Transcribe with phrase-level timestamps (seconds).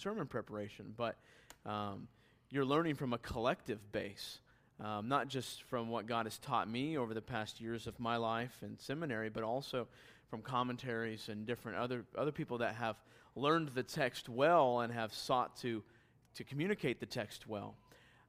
[0.00, 1.16] sermon preparation, but
[1.66, 2.08] um,
[2.50, 4.40] you're learning from a collective base,
[4.82, 8.16] um, not just from what God has taught me over the past years of my
[8.16, 9.86] life in seminary, but also
[10.30, 12.96] from commentaries and different other, other people that have
[13.36, 15.82] learned the text well and have sought to,
[16.34, 17.74] to communicate the text well.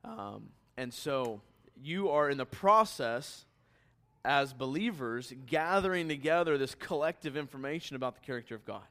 [0.03, 1.41] Um, and so
[1.81, 3.45] you are in the process
[4.23, 8.83] as believers gathering together this collective information about the character of God.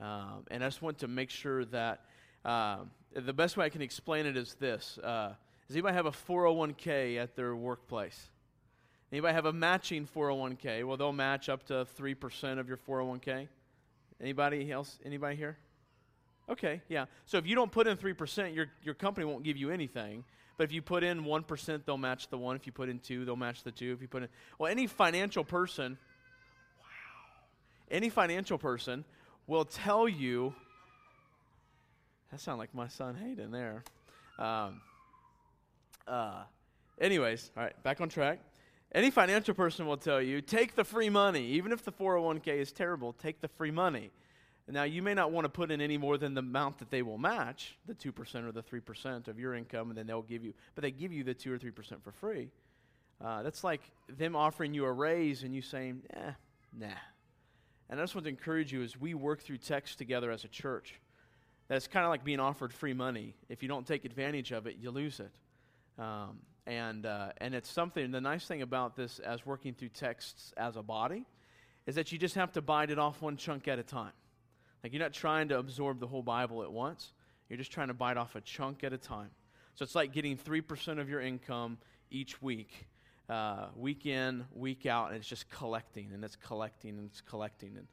[0.00, 2.04] Um, and I just want to make sure that
[2.44, 5.34] um, the best way I can explain it is this uh,
[5.66, 8.30] Does anybody have a 401k at their workplace?
[9.10, 10.84] Anybody have a matching 401k?
[10.84, 13.48] Well, they'll match up to 3% of your 401k.
[14.20, 14.98] Anybody else?
[15.04, 15.56] Anybody here?
[16.50, 17.06] Okay, yeah.
[17.26, 20.24] So if you don't put in 3%, your, your company won't give you anything.
[20.56, 22.56] But if you put in 1%, they'll match the 1.
[22.56, 23.92] If you put in 2, they'll match the 2.
[23.92, 24.28] If you put in
[24.58, 25.96] Well, any financial person
[26.78, 26.86] wow.
[27.90, 29.04] Any financial person
[29.48, 30.54] will tell you
[32.30, 33.82] That sounds like my son Hayden there.
[34.38, 34.80] Um,
[36.06, 36.42] uh,
[37.00, 38.38] anyways, all right, back on track.
[38.92, 41.44] Any financial person will tell you take the free money.
[41.46, 44.10] Even if the 401k is terrible, take the free money.
[44.70, 47.00] Now, you may not want to put in any more than the amount that they
[47.00, 50.52] will match, the 2% or the 3% of your income, and then they'll give you,
[50.74, 52.50] but they give you the 2 or 3% for free.
[53.18, 53.80] Uh, that's like
[54.18, 56.32] them offering you a raise and you saying, eh,
[56.78, 56.88] nah.
[57.90, 60.48] And I just want to encourage you as we work through text together as a
[60.48, 61.00] church,
[61.68, 63.34] that's kind of like being offered free money.
[63.48, 65.32] If you don't take advantage of it, you lose it.
[65.98, 70.52] Um, and, uh, and it's something, the nice thing about this as working through texts
[70.56, 71.24] as a body
[71.86, 74.12] is that you just have to bite it off one chunk at a time.
[74.82, 77.12] Like you're not trying to absorb the whole Bible at once,
[77.48, 79.30] you're just trying to bite off a chunk at a time.
[79.74, 81.78] So it's like getting 3% of your income
[82.10, 82.86] each week,
[83.28, 87.76] uh, week in, week out, and it's just collecting and it's collecting and it's collecting.
[87.76, 87.86] And,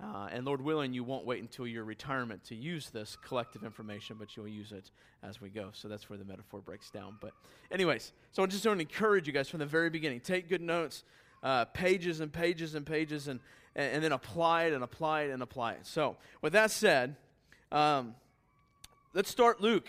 [0.00, 4.16] uh, and Lord willing, you won't wait until your retirement to use this collective information,
[4.18, 4.90] but you'll use it
[5.22, 5.70] as we go.
[5.72, 7.16] So that's where the metaphor breaks down.
[7.20, 7.32] But,
[7.70, 10.62] anyways, so I just want to encourage you guys from the very beginning take good
[10.62, 11.02] notes,
[11.42, 13.40] uh, pages and pages and pages, and,
[13.74, 15.86] and, and, then apply it and apply it and apply it.
[15.86, 17.16] So, with that said,
[17.72, 18.14] um,
[19.14, 19.88] let's start Luke.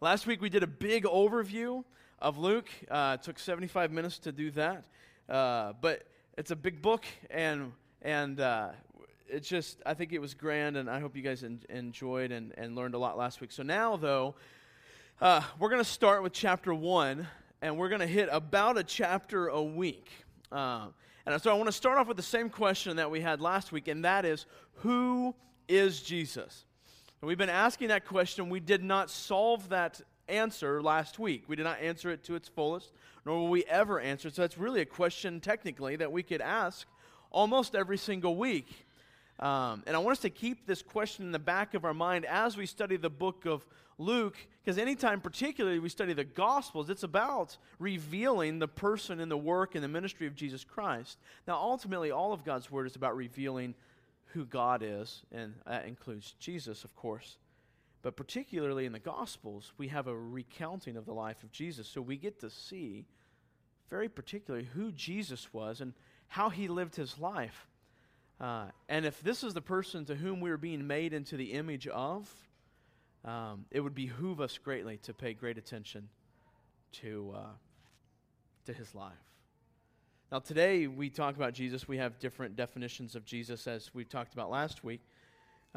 [0.00, 1.82] Last week we did a big overview
[2.20, 2.68] of Luke.
[2.90, 4.84] Uh, it took 75 minutes to do that.
[5.28, 6.04] Uh, but
[6.36, 8.70] it's a big book, and, and uh,
[9.28, 12.52] it's just, I think it was grand, and I hope you guys en- enjoyed and,
[12.56, 13.52] and learned a lot last week.
[13.52, 14.34] So now, though,
[15.20, 17.26] uh, we're going to start with chapter one,
[17.60, 20.10] and we're going to hit about a chapter a week.
[20.50, 20.86] Uh,
[21.26, 23.70] and so I want to start off with the same question that we had last
[23.70, 24.46] week, and that is
[24.76, 25.34] who
[25.68, 26.64] is Jesus?
[27.20, 28.48] And we've been asking that question.
[28.48, 31.44] We did not solve that answer last week.
[31.48, 32.92] We did not answer it to its fullest,
[33.24, 34.34] nor will we ever answer it.
[34.34, 36.86] So that's really a question, technically, that we could ask
[37.30, 38.86] almost every single week.
[39.40, 42.24] Um, and I want us to keep this question in the back of our mind
[42.24, 43.66] as we study the book of
[44.00, 49.36] Luke, because anytime, particularly, we study the Gospels, it's about revealing the person and the
[49.36, 51.18] work and the ministry of Jesus Christ.
[51.48, 53.74] Now, ultimately, all of God's Word is about revealing
[54.26, 57.38] who God is, and that includes Jesus, of course.
[58.02, 61.88] But particularly in the Gospels, we have a recounting of the life of Jesus.
[61.88, 63.06] So we get to see,
[63.90, 65.92] very particularly, who Jesus was and
[66.28, 67.66] how he lived his life.
[68.40, 71.52] Uh, and if this is the person to whom we are being made into the
[71.52, 72.32] image of,
[73.24, 76.08] um, it would behoove us greatly to pay great attention
[76.92, 77.40] to, uh,
[78.66, 79.12] to his life.
[80.30, 81.88] Now, today we talk about Jesus.
[81.88, 85.00] We have different definitions of Jesus as we talked about last week.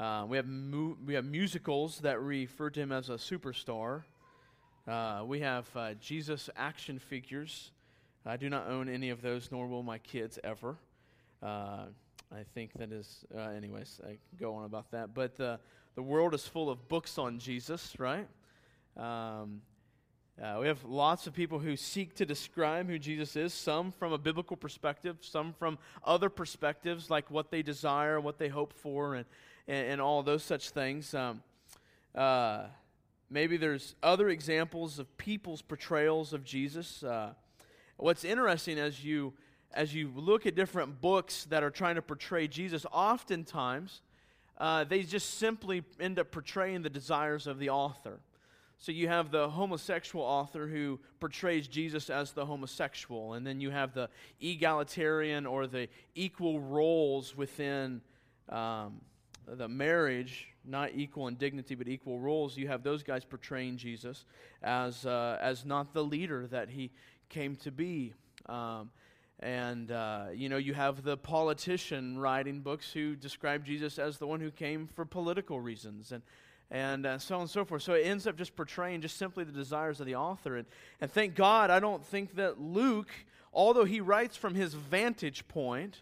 [0.02, 4.02] Uh, we, have mu- we have musicals that refer to him as a superstar.
[4.88, 7.70] Uh, we have uh, Jesus action figures.
[8.26, 10.76] I do not own any of those, nor will my kids ever.
[11.44, 11.86] Uh,
[12.34, 15.14] I think that is, uh, anyways, I go on about that.
[15.14, 15.60] But the
[15.98, 18.28] world is full of books on Jesus, right?
[18.98, 19.62] Um,
[20.42, 24.14] uh, we have lots of people who seek to describe who Jesus is, some from
[24.14, 29.14] a biblical perspective, some from other perspectives, like what they desire, what they hope for,
[29.14, 29.26] and,
[29.68, 31.14] and, and all those such things.
[31.14, 31.42] Um,
[32.16, 32.66] uh,
[33.30, 37.03] maybe there's other examples of people's portrayals of Jesus.
[37.03, 37.34] Uh,
[37.97, 39.34] what's interesting as you
[39.74, 44.02] as you look at different books that are trying to portray Jesus, oftentimes
[44.58, 48.20] uh, they just simply end up portraying the desires of the author.
[48.78, 53.70] So you have the homosexual author who portrays Jesus as the homosexual, and then you
[53.70, 54.09] have the
[54.41, 58.02] egalitarian or the equal roles within
[58.50, 59.02] um,
[59.47, 62.58] the marriage, not equal in dignity, but equal roles.
[62.58, 64.26] You have those guys portraying Jesus
[64.61, 66.91] as, uh, as not the leader that he
[67.29, 68.14] came to be.
[68.47, 68.91] Um,
[69.40, 74.28] and, uh, you know, you have the politician writing books who describe Jesus as the
[74.28, 76.11] one who came for political reasons.
[76.11, 76.22] And,
[76.70, 77.84] and uh, so on and so forth.
[77.84, 80.58] So it ends up just portraying just simply the desires of the author.
[80.58, 80.67] And,
[81.02, 83.09] and thank God, I don't think that Luke,
[83.52, 86.02] although he writes from his vantage point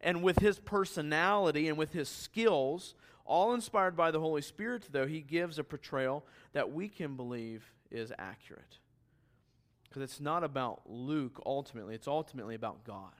[0.00, 2.94] and with his personality and with his skills,
[3.24, 7.72] all inspired by the Holy Spirit, though, he gives a portrayal that we can believe
[7.90, 8.78] is accurate.
[9.84, 13.12] Because it's not about Luke ultimately, it's ultimately about God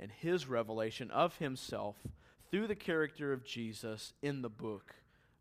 [0.00, 1.96] and his revelation of himself
[2.50, 4.94] through the character of Jesus in the book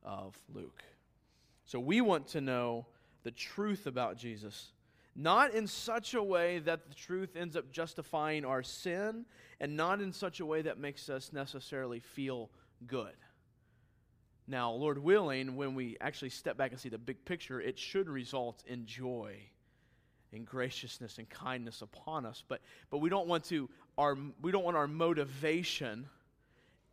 [0.04, 0.84] of Luke.
[1.66, 2.86] So we want to know
[3.24, 4.72] the truth about Jesus,
[5.20, 9.26] not in such a way that the truth ends up justifying our sin,
[9.60, 12.50] and not in such a way that makes us necessarily feel
[12.88, 13.14] good.
[14.48, 18.08] Now, Lord willing, when we actually step back and see the big picture, it should
[18.08, 19.36] result in joy
[20.32, 22.42] and graciousness and kindness upon us.
[22.48, 26.08] But, but we don't want to our we don't want our motivation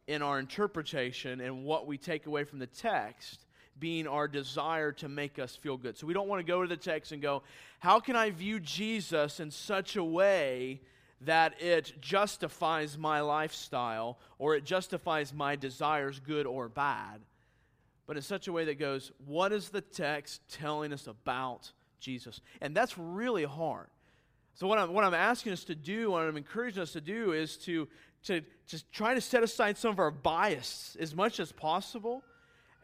[0.08, 3.45] in our interpretation and what we take away from the text
[3.78, 5.96] being our desire to make us feel good.
[5.96, 7.43] So we don't want to go to the text and go,
[7.78, 10.81] how can I view Jesus in such a way
[11.23, 17.20] that it justifies my lifestyle or it justifies my desires, good or bad?
[18.06, 22.40] But in such a way that goes, what is the text telling us about Jesus?
[22.61, 23.88] And that's really hard.
[24.55, 27.32] So, what I'm, what I'm asking us to do, what I'm encouraging us to do,
[27.32, 27.88] is to,
[28.25, 32.22] to just try to set aside some of our bias as much as possible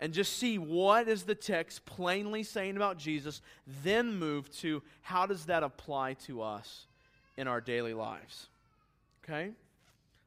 [0.02, 3.40] and just see what is the text plainly saying about Jesus,
[3.84, 6.87] then move to how does that apply to us
[7.37, 8.49] in our daily lives.
[9.22, 9.52] Okay?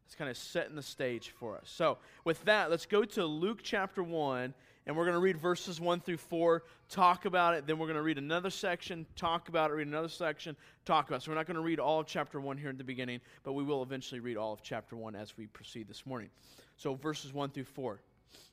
[0.06, 1.64] It's kind of setting the stage for us.
[1.66, 4.54] So, with that, let's go to Luke chapter 1
[4.88, 7.98] and we're going to read verses 1 through 4, talk about it, then we're going
[7.98, 10.56] to read another section, talk about it, read another section,
[10.86, 11.24] talk about it.
[11.24, 13.52] So we're not going to read all of chapter 1 here in the beginning, but
[13.52, 16.30] we will eventually read all of chapter 1 as we proceed this morning.
[16.78, 18.00] So verses 1 through 4.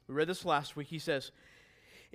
[0.09, 0.89] We read this last week.
[0.89, 1.31] He says,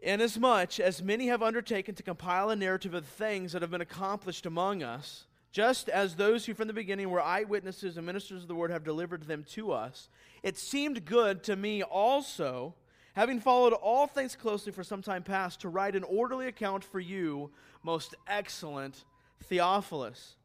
[0.04, 3.82] Inasmuch as many have undertaken to compile a narrative of the things that have been
[3.82, 8.48] accomplished among us, just as those who from the beginning were eyewitnesses and ministers of
[8.48, 10.10] the word have delivered them to us,
[10.44, 12.76] it seemed good to me also
[13.18, 17.00] having followed all things closely for some time past, to write an orderly account for
[17.00, 17.50] you,
[17.82, 19.06] most excellent
[19.46, 20.36] Theophilus,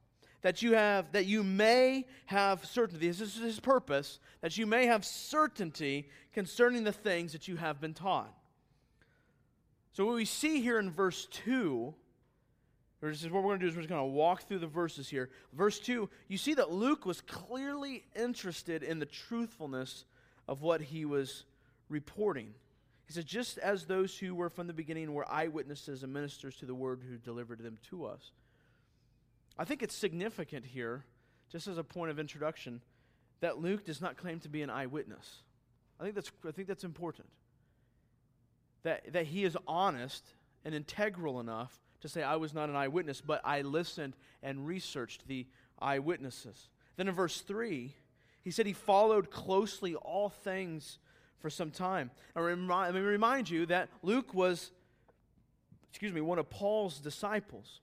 [0.43, 3.09] that you have that you may have certainty.
[3.09, 7.81] This is his purpose, that you may have certainty concerning the things that you have
[7.81, 8.33] been taught.
[9.93, 11.95] So what we see here in verse 2,
[13.03, 14.67] this is what we're going to do is we're just going to walk through the
[14.67, 15.29] verses here.
[15.53, 20.05] Verse 2, you see that Luke was clearly interested in the truthfulness
[20.49, 21.45] of what he was
[21.89, 22.55] reporting.
[23.07, 26.67] He said just as those who were from the beginning were eyewitnesses and ministers to
[26.67, 28.33] the word who delivered them to us.
[29.59, 31.05] I think it's significant here,
[31.51, 32.81] just as a point of introduction,
[33.41, 35.43] that Luke does not claim to be an eyewitness.
[36.01, 37.29] I think that's, I think that's important.
[38.83, 40.25] That, that he is honest
[40.65, 45.27] and integral enough to say, I was not an eyewitness, but I listened and researched
[45.29, 45.47] the
[45.81, 46.69] eyewitnesses.
[46.97, 47.95] Then in verse 3,
[48.43, 50.99] he said he followed closely all things
[51.39, 52.11] for some time.
[52.35, 54.73] I remind, let me remind you that Luke was,
[55.91, 57.81] excuse me, one of Paul's disciples.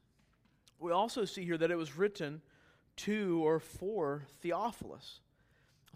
[0.80, 2.42] We also see here that it was written
[2.98, 5.20] to or for Theophilus.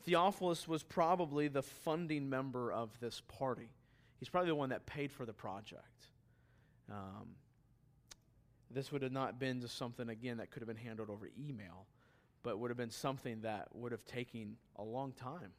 [0.06, 3.70] Theophilus was probably the funding member of this party.
[4.20, 6.08] He's probably the one that paid for the project.
[6.92, 7.36] Um,
[8.70, 11.86] this would have not been just something, again, that could have been handled over email,
[12.42, 15.52] but would have been something that would have taken a long time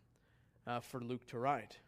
[0.66, 1.78] uh, for Luke to write.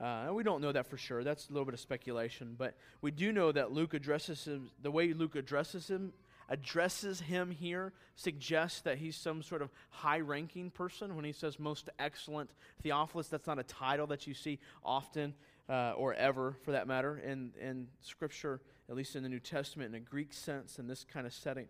[0.00, 1.22] Uh, and we don't know that for sure.
[1.22, 2.54] That's a little bit of speculation.
[2.56, 6.12] But we do know that Luke addresses him, the way Luke addresses him,
[6.48, 11.16] addresses him here suggests that he's some sort of high ranking person.
[11.16, 12.50] When he says most excellent
[12.82, 15.34] Theophilus, that's not a title that you see often
[15.68, 19.94] uh, or ever, for that matter, in, in Scripture, at least in the New Testament,
[19.94, 21.66] in a Greek sense, in this kind of setting.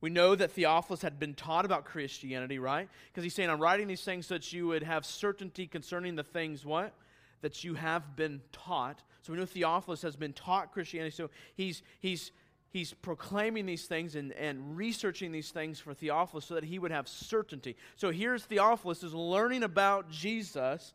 [0.00, 2.88] We know that Theophilus had been taught about Christianity, right?
[3.08, 6.24] Because he's saying, I'm writing these things so that you would have certainty concerning the
[6.24, 6.94] things, what?
[7.42, 9.02] that you have been taught.
[9.22, 11.14] So we know Theophilus has been taught Christianity.
[11.14, 12.32] So he's, he's,
[12.70, 16.90] he's proclaiming these things and, and researching these things for Theophilus so that he would
[16.90, 17.76] have certainty.
[17.96, 20.94] So here's Theophilus is learning about Jesus,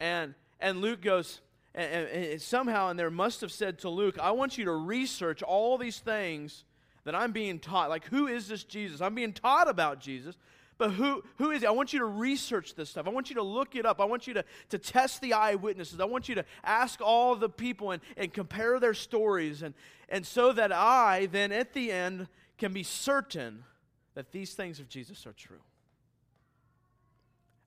[0.00, 1.40] and, and Luke goes,
[1.74, 5.42] and, and somehow, and there must have said to Luke, I want you to research
[5.42, 6.64] all these things
[7.04, 7.88] that I'm being taught.
[7.88, 9.00] Like, who is this Jesus?
[9.00, 10.36] I'm being taught about Jesus.
[10.78, 11.66] But who, who is it?
[11.66, 13.08] I want you to research this stuff.
[13.08, 14.00] I want you to look it up.
[14.00, 15.98] I want you to, to test the eyewitnesses.
[15.98, 19.62] I want you to ask all the people and, and compare their stories.
[19.62, 19.74] And,
[20.08, 23.64] and so that I then at the end can be certain
[24.14, 25.62] that these things of Jesus are true.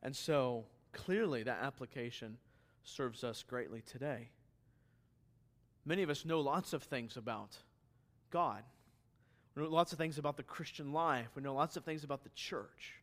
[0.01, 0.63] And so
[0.93, 2.37] clearly that application
[2.83, 4.29] serves us greatly today.
[5.85, 7.57] Many of us know lots of things about
[8.29, 8.63] God.
[9.55, 11.27] We know lots of things about the Christian life.
[11.35, 13.00] We know lots of things about the church.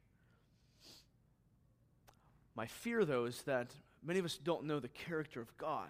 [2.58, 3.70] My fear, though, is that
[4.04, 5.88] many of us don't know the character of God.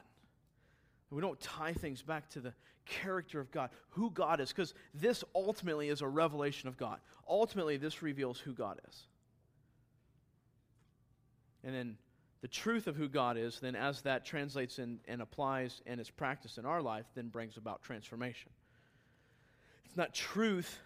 [1.11, 2.53] We don't tie things back to the
[2.85, 7.01] character of God, who God is, because this ultimately is a revelation of God.
[7.27, 9.07] Ultimately, this reveals who God is.
[11.65, 11.97] And then
[12.43, 16.11] the truth of who God is, then as that translates in, and applies and is
[16.11, 18.51] practiced in our life, then brings about transformation.
[19.87, 20.79] It's not truth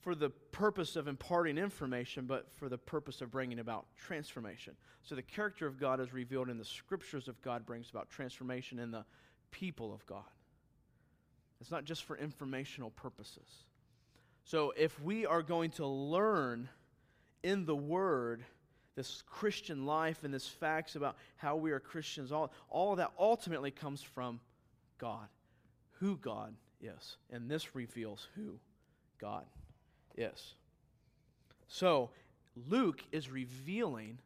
[0.00, 4.74] for the purpose of imparting information, but for the purpose of bringing about transformation.
[5.02, 8.78] So the character of God is revealed in the scriptures of God, brings about transformation
[8.78, 9.04] in the
[9.50, 10.24] people of God.
[11.60, 13.64] It's not just for informational purposes.
[14.44, 16.68] So if we are going to learn
[17.42, 18.42] in the Word
[18.96, 23.70] this Christian life and this facts about how we are Christians, all, all that ultimately
[23.70, 24.40] comes from
[24.98, 25.28] God,
[25.98, 27.16] who God is.
[27.30, 28.58] And this reveals who
[29.20, 29.44] God
[30.20, 30.54] is.
[31.68, 32.10] So
[32.68, 34.18] Luke is revealing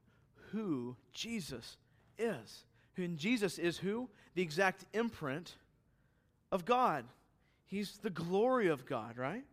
[0.53, 1.77] who Jesus
[2.19, 2.65] is.
[2.97, 4.09] And Jesus is who?
[4.35, 5.55] The exact imprint
[6.53, 7.05] of God.
[7.67, 9.45] He's the glory of God, right?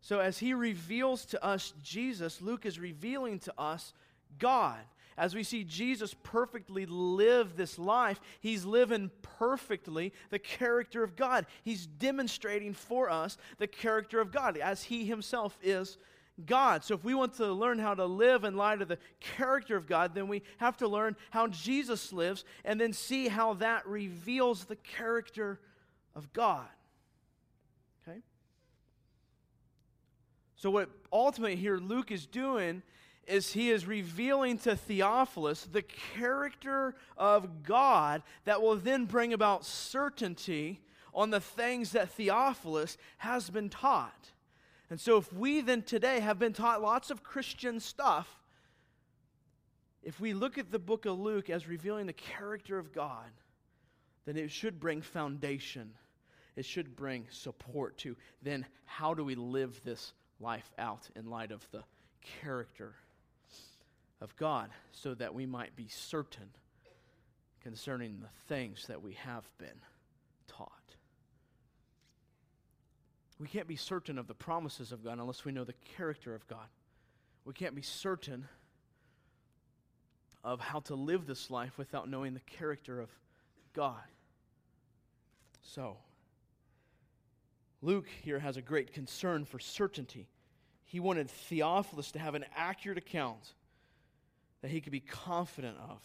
[0.00, 3.92] So as he reveals to us Jesus, Luke is revealing to us
[4.38, 4.80] God.
[5.16, 11.46] As we see Jesus perfectly live this life, he's living perfectly the character of God.
[11.62, 15.98] He's demonstrating for us the character of God as he himself is
[16.46, 16.82] God.
[16.82, 19.86] So if we want to learn how to live in light of the character of
[19.86, 24.64] God, then we have to learn how Jesus lives and then see how that reveals
[24.64, 25.60] the character
[26.14, 26.68] of God.
[28.08, 28.20] Okay?
[30.56, 32.82] So what ultimately here Luke is doing
[33.26, 39.64] is he is revealing to Theophilus the character of God that will then bring about
[39.64, 40.80] certainty
[41.14, 44.30] on the things that Theophilus has been taught.
[44.90, 48.28] And so, if we then today have been taught lots of Christian stuff,
[50.02, 53.30] if we look at the book of Luke as revealing the character of God,
[54.26, 55.92] then it should bring foundation.
[56.56, 61.52] It should bring support to then how do we live this life out in light
[61.52, 61.82] of the
[62.42, 62.94] character
[64.22, 66.48] of God so that we might be certain
[67.60, 69.80] concerning the things that we have been
[70.46, 70.70] taught.
[73.40, 76.46] We can't be certain of the promises of God unless we know the character of
[76.46, 76.68] God.
[77.44, 78.46] We can't be certain
[80.44, 83.10] of how to live this life without knowing the character of
[83.74, 84.02] God.
[85.62, 85.96] So,
[87.80, 90.28] Luke here has a great concern for certainty.
[90.84, 93.54] He wanted Theophilus to have an accurate account
[94.62, 96.00] that he could be confident of.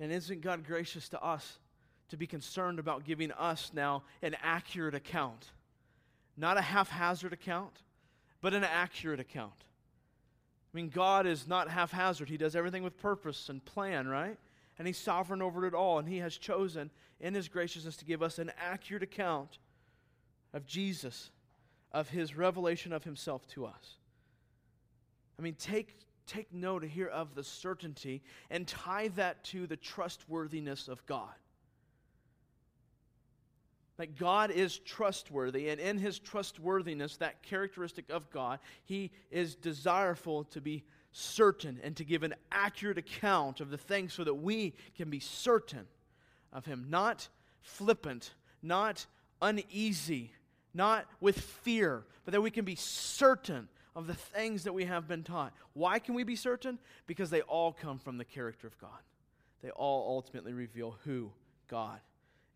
[0.00, 1.58] And isn't God gracious to us
[2.08, 5.50] to be concerned about giving us now an accurate account?
[6.36, 7.82] Not a haphazard account,
[8.40, 9.64] but an accurate account.
[10.72, 12.28] I mean, God is not haphazard.
[12.28, 14.36] He does everything with purpose and plan, right?
[14.78, 15.98] And He's sovereign over it all.
[15.98, 19.58] And He has chosen, in His graciousness, to give us an accurate account
[20.52, 21.30] of Jesus,
[21.92, 23.96] of His revelation of Himself to us.
[25.38, 30.88] I mean, take take note here of the certainty and tie that to the trustworthiness
[30.88, 31.34] of God.
[33.96, 40.44] That God is trustworthy, and in his trustworthiness, that characteristic of God, he is desireful
[40.44, 44.74] to be certain and to give an accurate account of the things so that we
[44.96, 45.86] can be certain
[46.52, 46.86] of him.
[46.90, 47.28] Not
[47.62, 49.06] flippant, not
[49.40, 50.32] uneasy,
[50.74, 55.08] not with fear, but that we can be certain of the things that we have
[55.08, 55.54] been taught.
[55.72, 56.78] Why can we be certain?
[57.06, 58.90] Because they all come from the character of God.
[59.62, 61.32] They all ultimately reveal who
[61.68, 61.98] God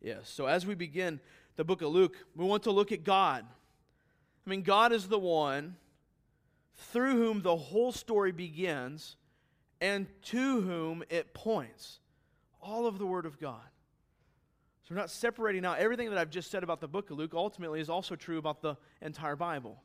[0.03, 0.29] is.
[0.29, 1.19] So as we begin
[1.57, 3.47] the book of Luke, we want to look at God.
[4.47, 5.77] I mean, God is the one
[6.93, 9.17] through whom the whole story begins
[9.81, 12.01] and to whom it points.
[12.63, 13.63] All of the Word of God.
[14.83, 17.33] So we're not separating out everything that I've just said about the book of Luke,
[17.33, 19.83] ultimately, is also true about the entire Bible.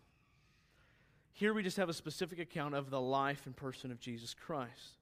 [1.35, 4.95] Here we just have a specific account of the life and person of Jesus Christ.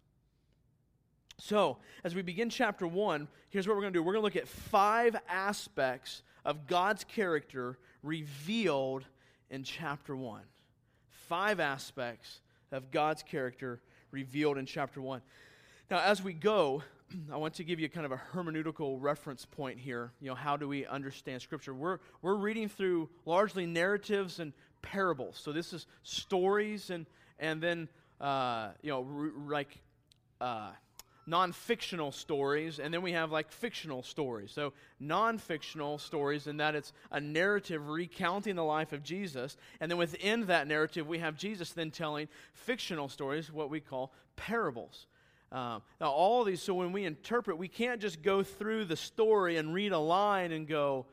[1.37, 4.01] So, as we begin chapter 1, here's what we're going to do.
[4.01, 9.05] We're going to look at five aspects of God's character revealed
[9.51, 10.41] in chapter 1.
[11.27, 15.21] Five aspects of God's character revealed in chapter 1.
[15.91, 16.81] Now, as we go,
[17.31, 20.13] I want to give you kind of a hermeneutical reference point here.
[20.19, 21.75] You know, how do we understand Scripture?
[21.75, 24.51] We're, we're reading through largely narratives and
[24.83, 25.39] parables.
[25.41, 27.07] So this is stories and
[27.39, 27.89] and then
[28.21, 29.79] uh, you know r- like
[30.39, 30.69] uh,
[31.25, 34.51] non fictional stories, and then we have like fictional stories.
[34.51, 39.57] So, non fictional stories, in that it's a narrative recounting the life of Jesus.
[39.79, 44.11] And then within that narrative, we have Jesus then telling fictional stories, what we call
[44.35, 45.07] parables.
[45.51, 49.57] Um, now, all these, so when we interpret, we can't just go through the story
[49.57, 51.05] and read a line and go,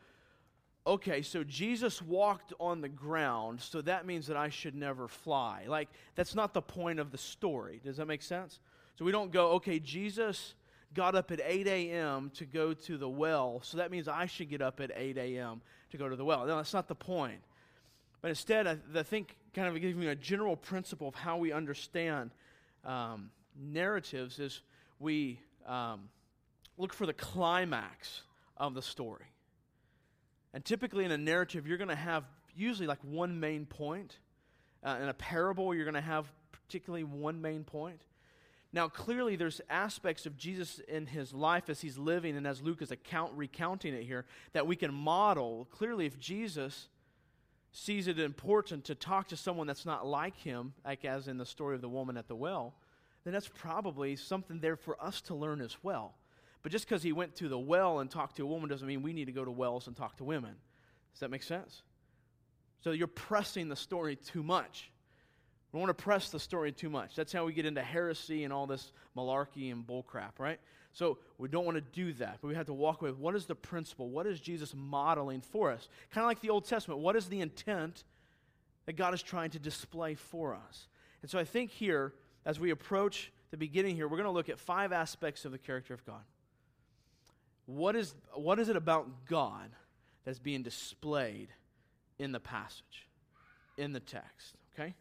[0.87, 5.65] okay, so Jesus walked on the ground, so that means that I should never fly.
[5.69, 7.81] Like, that's not the point of the story.
[7.85, 8.61] Does that make sense?
[8.99, 10.55] So we don't go, okay, Jesus
[10.95, 12.31] got up at 8 a.m.
[12.35, 15.61] to go to the well, so that means I should get up at 8 a.m.
[15.91, 16.47] to go to the well.
[16.47, 17.41] No, that's not the point.
[18.23, 22.31] But instead, I, I think kind of giving a general principle of how we understand
[22.85, 24.63] um, narratives is
[24.99, 26.09] we um,
[26.77, 28.23] look for the climax
[28.57, 29.30] of the story.
[30.53, 34.19] And typically in a narrative, you're going to have usually like one main point.
[34.83, 38.03] Uh, in a parable, you're going to have particularly one main point.
[38.73, 42.83] Now, clearly, there's aspects of Jesus in his life as he's living and as Luke
[42.83, 45.67] is account, recounting it here that we can model.
[45.73, 46.89] Clearly, if Jesus
[47.73, 51.47] sees it important to talk to someone that's not like him, like as in the
[51.47, 52.75] story of the woman at the well,
[53.25, 56.15] then that's probably something there for us to learn as well.
[56.63, 59.03] But just because he went to the well and talked to a woman doesn't mean
[59.03, 60.55] we need to go to wells and talk to women.
[61.13, 61.83] Does that make sense?
[62.83, 64.91] So you're pressing the story too much.
[65.73, 67.15] We don't want to press the story too much.
[67.15, 70.59] That's how we get into heresy and all this malarkey and bullcrap, right?
[70.93, 72.39] So we don't want to do that.
[72.41, 74.11] But we have to walk away what is the principle?
[74.11, 75.89] What is Jesus modeling for us?
[76.11, 77.01] Kind of like the Old Testament.
[77.01, 78.03] What is the intent
[78.87, 80.89] that God is trying to display for us?
[81.23, 82.15] And so I think here,
[82.45, 85.59] as we approach the beginning here, we're going to look at five aspects of the
[85.59, 86.23] character of God.
[87.71, 89.71] What is, what is it about God
[90.25, 91.51] that's being displayed
[92.19, 93.09] in the passage,
[93.79, 94.57] in the text?
[94.75, 94.93] Okay?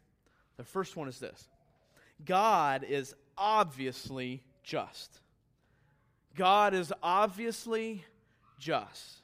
[0.57, 1.47] The first one is this
[2.23, 5.19] God is obviously just.
[6.35, 8.05] God is obviously
[8.59, 9.23] just.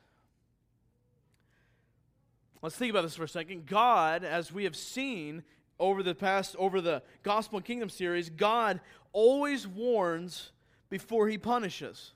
[2.64, 3.68] Let's think about this for a second.
[3.68, 5.44] God, as we have seen
[5.80, 8.80] over the past, over the Gospel and Kingdom series, God
[9.14, 10.52] always warns
[10.90, 12.15] before he punishes.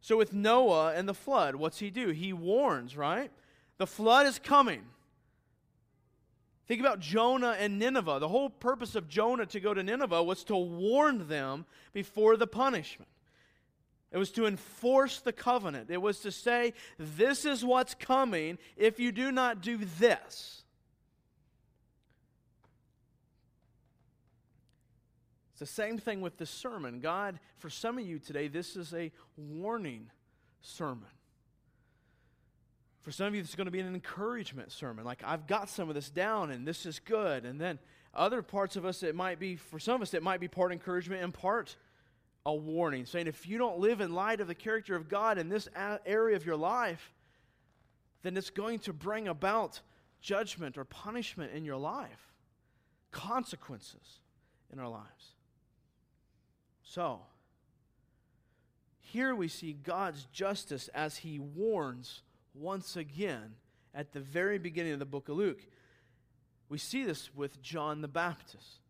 [0.00, 2.10] So with Noah and the flood, what's he do?
[2.10, 3.30] He warns, right?
[3.78, 4.82] The flood is coming.
[6.66, 8.18] Think about Jonah and Nineveh.
[8.20, 12.46] The whole purpose of Jonah to go to Nineveh was to warn them before the
[12.46, 13.08] punishment.
[14.12, 15.90] It was to enforce the covenant.
[15.90, 20.64] It was to say, This is what's coming if you do not do this.
[25.58, 27.00] It's the same thing with the sermon.
[27.00, 30.08] God, for some of you today, this is a warning
[30.60, 31.08] sermon.
[33.02, 35.04] For some of you, this is going to be an encouragement sermon.
[35.04, 37.44] Like, I've got some of this down and this is good.
[37.44, 37.80] And then
[38.14, 40.70] other parts of us, it might be, for some of us, it might be part
[40.70, 41.74] encouragement and part
[42.46, 45.48] a warning, saying if you don't live in light of the character of God in
[45.48, 45.68] this
[46.06, 47.12] area of your life,
[48.22, 49.80] then it's going to bring about
[50.20, 52.32] judgment or punishment in your life,
[53.10, 54.20] consequences
[54.72, 55.34] in our lives.
[56.88, 57.20] So,
[59.00, 62.22] here we see God's justice as he warns
[62.54, 63.56] once again
[63.94, 65.60] at the very beginning of the book of Luke.
[66.70, 68.80] We see this with John the Baptist.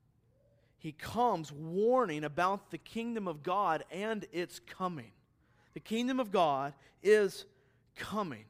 [0.77, 5.11] He comes warning about the kingdom of God and its coming.
[5.75, 7.47] The kingdom of God is
[7.97, 8.45] coming.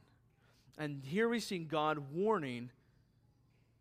[0.77, 2.69] And here we see God warning,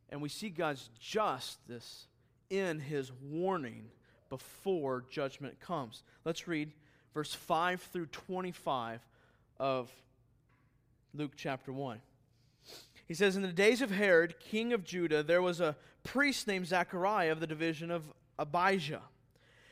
[0.09, 2.07] and we see God's justice
[2.49, 3.91] in his warning
[4.29, 6.03] before judgment comes.
[6.25, 6.73] Let's read
[7.15, 9.01] verse 5 through 25
[9.59, 9.91] of
[11.15, 12.01] Luke chapter 1.
[13.07, 16.67] He says, In the days of Herod, king of Judah, there was a priest named
[16.67, 18.05] Zechariah of the division of
[18.39, 19.03] Abijah.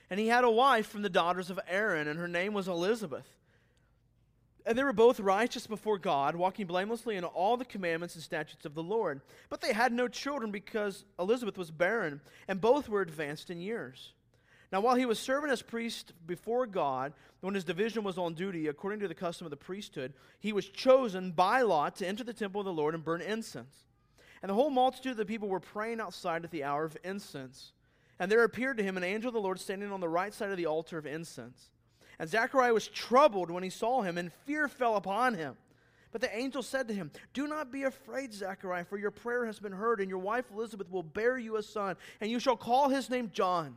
[0.09, 3.27] And he had a wife from the daughters of Aaron, and her name was Elizabeth.
[4.65, 8.65] And they were both righteous before God, walking blamelessly in all the commandments and statutes
[8.65, 9.21] of the Lord.
[9.49, 14.13] But they had no children because Elizabeth was barren, and both were advanced in years.
[14.73, 18.67] Now, while he was serving as priest before God, when his division was on duty,
[18.67, 22.33] according to the custom of the priesthood, he was chosen by lot to enter the
[22.33, 23.87] temple of the Lord and burn incense.
[24.43, 27.73] And the whole multitude of the people were praying outside at the hour of incense.
[28.19, 30.51] And there appeared to him an angel of the Lord standing on the right side
[30.51, 31.71] of the altar of incense.
[32.19, 35.57] And Zechariah was troubled when he saw him, and fear fell upon him.
[36.13, 39.59] But the angel said to him, Do not be afraid, Zechariah, for your prayer has
[39.59, 42.89] been heard, and your wife Elizabeth will bear you a son, and you shall call
[42.89, 43.77] his name John.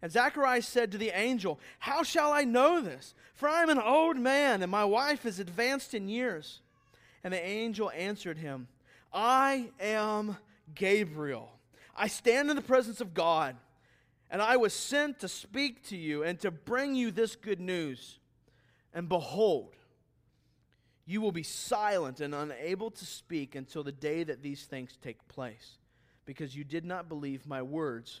[0.00, 3.14] And Zacharias said to the angel, How shall I know this?
[3.34, 6.60] For I am an old man, and my wife is advanced in years.
[7.24, 8.68] And the angel answered him,
[9.12, 10.36] I am
[10.74, 11.50] Gabriel.
[11.96, 13.56] I stand in the presence of God,
[14.30, 18.18] and I was sent to speak to you and to bring you this good news.
[18.94, 19.74] And behold,
[21.06, 25.26] you will be silent and unable to speak until the day that these things take
[25.26, 25.78] place,
[26.24, 28.20] because you did not believe my words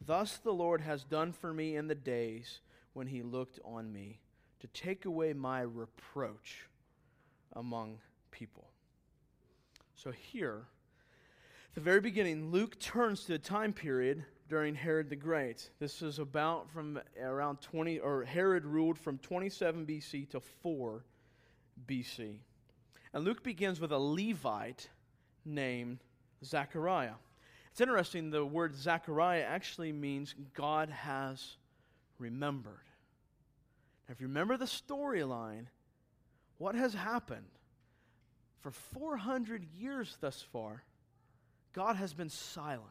[0.00, 2.60] Thus the Lord has done for me in the days
[2.92, 4.20] when he looked on me
[4.60, 6.68] to take away my reproach
[7.54, 7.98] among
[8.30, 8.68] people.
[9.94, 10.66] So here,
[11.68, 15.70] at the very beginning, Luke turns to the time period during Herod the Great.
[15.78, 21.04] This is about from around 20, or Herod ruled from 27 BC to 4
[21.86, 22.38] BC.
[23.12, 24.88] And Luke begins with a Levite
[25.44, 25.98] named
[26.44, 27.14] Zechariah.
[27.74, 31.56] It's interesting, the word Zechariah actually means God has
[32.20, 32.86] remembered.
[34.06, 35.66] Now, if you remember the storyline,
[36.58, 37.48] what has happened?
[38.60, 40.84] For 400 years thus far,
[41.72, 42.84] God has been silent.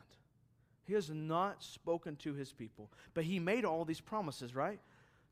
[0.83, 2.91] He has not spoken to his people.
[3.13, 4.81] But he made all these promises, right?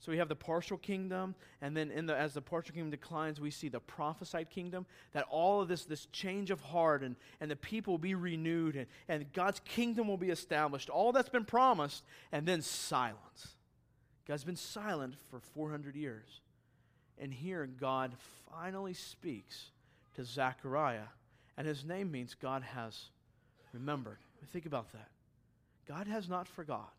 [0.02, 3.52] So we have the partial kingdom, and then the, as the partial kingdom declines, we
[3.52, 4.88] see the prophesied kingdom.
[5.12, 8.76] That all of this, this change of heart, and, and the people will be renewed,
[8.76, 10.90] and, and God's kingdom will be established.
[10.90, 13.50] All that's been promised, and then silence.
[14.28, 16.42] God's been silent for 400 years.
[17.20, 18.14] And here, God
[18.50, 19.70] finally speaks
[20.16, 21.10] to Zechariah,
[21.58, 23.12] and his name means God has
[23.72, 24.18] remembered.
[24.52, 25.10] Think about that.
[25.88, 26.92] God has not forgot.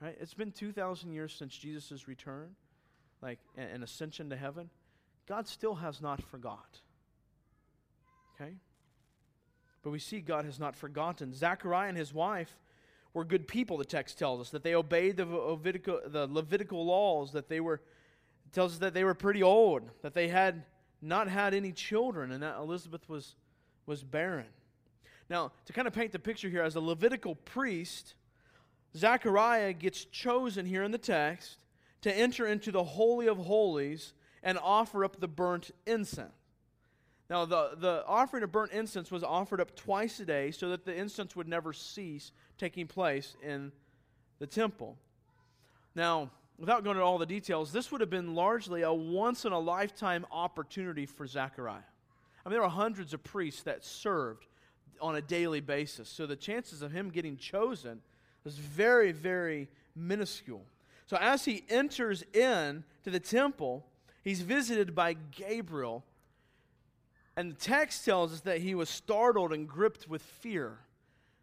[0.00, 0.16] Right?
[0.20, 2.54] It's been 2,000 years since Jesus' return,
[3.20, 4.70] like an ascension to heaven.
[5.26, 6.78] God still has not forgot.
[8.34, 8.52] Okay?
[9.82, 11.32] But we see God has not forgotten.
[11.32, 12.58] Zechariah and his wife
[13.12, 17.32] were good people, the text tells us, that they obeyed the Levitical, the Levitical laws,
[17.32, 17.80] that they were,
[18.52, 20.64] tells us that they were pretty old, that they had
[21.02, 23.34] not had any children, and that Elizabeth was,
[23.86, 24.46] was barren.
[25.28, 28.14] Now, to kind of paint the picture here, as a Levitical priest,
[28.96, 31.58] Zechariah gets chosen here in the text
[32.02, 36.32] to enter into the Holy of Holies and offer up the burnt incense.
[37.28, 40.86] Now, the, the offering of burnt incense was offered up twice a day so that
[40.86, 43.70] the incense would never cease taking place in
[44.38, 44.96] the temple.
[45.94, 49.52] Now, without going into all the details, this would have been largely a once in
[49.52, 51.82] a lifetime opportunity for Zechariah.
[52.44, 54.46] I mean, there were hundreds of priests that served
[55.00, 56.08] on a daily basis.
[56.08, 58.00] So the chances of him getting chosen
[58.48, 60.64] was very, very minuscule.
[61.06, 63.84] So as he enters in to the temple,
[64.24, 66.02] he's visited by Gabriel.
[67.36, 70.78] And the text tells us that he was startled and gripped with fear.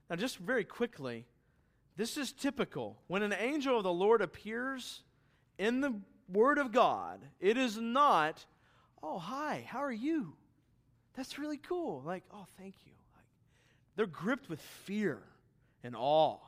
[0.10, 1.26] Now, just very quickly,
[1.96, 2.98] this is typical.
[3.06, 5.04] When an angel of the Lord appears
[5.60, 5.94] in the
[6.28, 8.44] Word of God, it is not,
[9.04, 10.34] oh, hi, how are you?
[11.14, 12.02] That's really cool.
[12.04, 12.94] Like, oh, thank you.
[13.16, 13.26] Like,
[13.96, 15.20] they're gripped with fear
[15.84, 16.40] and awe.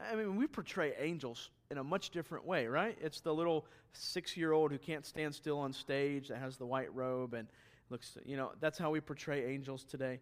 [0.00, 2.96] I mean, we portray angels in a much different way, right?
[3.00, 6.66] It's the little six year old who can't stand still on stage that has the
[6.66, 7.48] white robe and
[7.90, 10.20] looks, you know, that's how we portray angels today.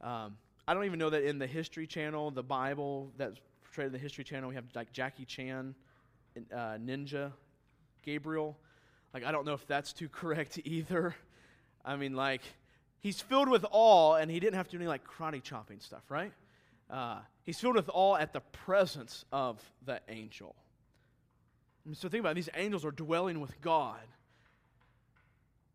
[0.00, 0.36] Um,
[0.68, 3.98] I don't even know that in the History Channel, the Bible that's portrayed in the
[3.98, 5.74] History Channel, we have like Jackie Chan,
[6.52, 7.32] uh, Ninja,
[8.02, 8.56] Gabriel.
[9.14, 11.14] Like, I don't know if that's too correct either.
[11.84, 12.42] I mean, like,
[12.98, 16.02] he's filled with awe and he didn't have to do any like karate chopping stuff,
[16.08, 16.32] right?
[16.90, 20.54] Uh, he's filled with awe at the presence of the angel.
[21.84, 24.00] And so think about it, these angels are dwelling with God.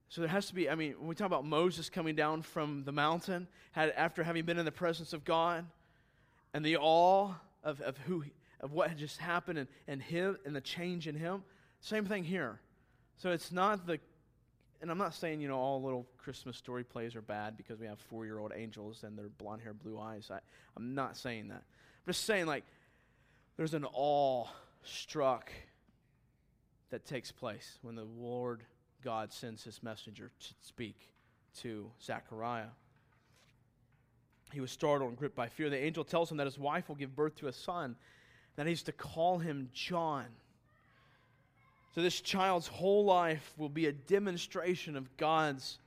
[0.09, 2.83] So there has to be, I mean, when we talk about Moses coming down from
[2.83, 5.65] the mountain had, after having been in the presence of God
[6.53, 8.25] and the awe of, of, who,
[8.59, 11.43] of what had just happened and, and him and the change in him,
[11.79, 12.59] same thing here.
[13.17, 13.99] So it's not the
[14.81, 17.85] and I'm not saying, you know, all little Christmas story plays are bad because we
[17.85, 20.29] have four year old angels and their blonde hair, blue eyes.
[20.31, 20.39] I,
[20.75, 21.63] I'm not saying that.
[21.63, 22.63] I'm just saying, like,
[23.57, 24.47] there's an awe
[24.83, 25.51] struck
[26.89, 28.63] that takes place when the Lord
[29.03, 31.11] God sends his messenger to speak
[31.59, 32.69] to Zechariah.
[34.51, 35.69] He was startled and gripped by fear.
[35.69, 37.95] The angel tells him that his wife will give birth to a son,
[38.55, 40.25] that he's to call him John.
[41.93, 45.77] So, this child's whole life will be a demonstration of God's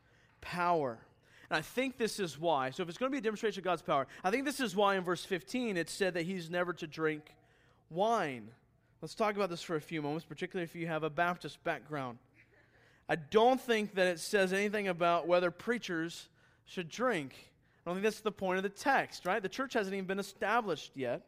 [0.41, 0.99] power.
[1.51, 2.71] And I think this is why.
[2.71, 4.77] So, if it's going to be a demonstration of God's power, I think this is
[4.77, 7.35] why in verse 15 it said that he's never to drink
[7.91, 8.49] wine.
[9.01, 12.19] Let's talk about this for a few moments, particularly if you have a Baptist background.
[13.09, 16.29] I don't think that it says anything about whether preachers
[16.65, 17.35] should drink.
[17.85, 19.43] I don't think that's the point of the text, right?
[19.43, 21.21] The church hasn't even been established yet.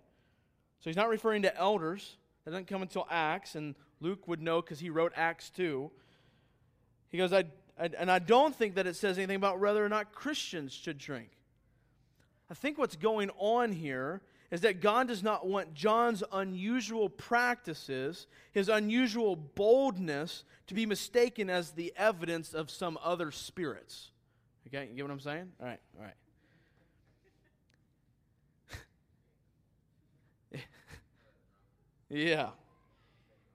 [0.81, 2.17] So he's not referring to elders.
[2.45, 5.91] That doesn't come until Acts, and Luke would know because he wrote Acts 2.
[7.09, 7.45] He goes, I,
[7.79, 10.99] I, and I don't think that it says anything about whether or not Christians should
[10.99, 11.31] drink.
[12.51, 18.27] I think what's going on here is that God does not want John's unusual practices,
[18.53, 24.11] his unusual boldness, to be mistaken as the evidence of some other spirits.
[24.69, 25.53] Okay, you get what I'm saying?
[25.61, 26.15] All right, all right.
[32.09, 32.51] yeah.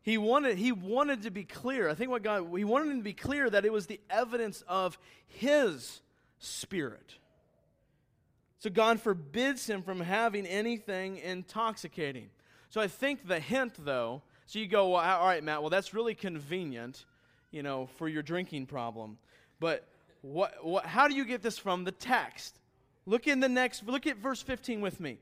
[0.03, 1.87] He wanted, he wanted to be clear.
[1.87, 4.63] I think what God, he wanted him to be clear that it was the evidence
[4.67, 6.01] of his
[6.39, 7.15] spirit.
[8.59, 12.29] So God forbids him from having anything intoxicating.
[12.69, 15.93] So I think the hint, though, so you go, well, all right, Matt, well, that's
[15.93, 17.05] really convenient,
[17.51, 19.17] you know, for your drinking problem.
[19.59, 19.87] But
[20.21, 22.57] what, what, how do you get this from the text?
[23.05, 25.19] Look in the next, look at verse 15 with me.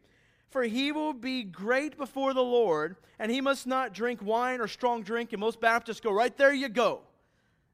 [0.49, 4.67] For he will be great before the Lord, and he must not drink wine or
[4.67, 5.31] strong drink.
[5.31, 7.01] And most Baptists go, right there you go.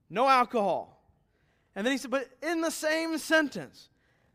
[0.10, 1.02] No alcohol.
[1.76, 3.90] And then he said, but in the same sentence,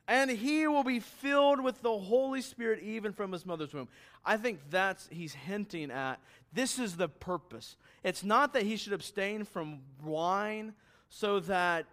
[0.08, 3.88] and he will be filled with the Holy Spirit even from his mother's womb.
[4.24, 6.18] I think that's, he's hinting at,
[6.52, 7.76] this is the purpose.
[8.02, 10.72] It's not that he should abstain from wine
[11.08, 11.86] so that,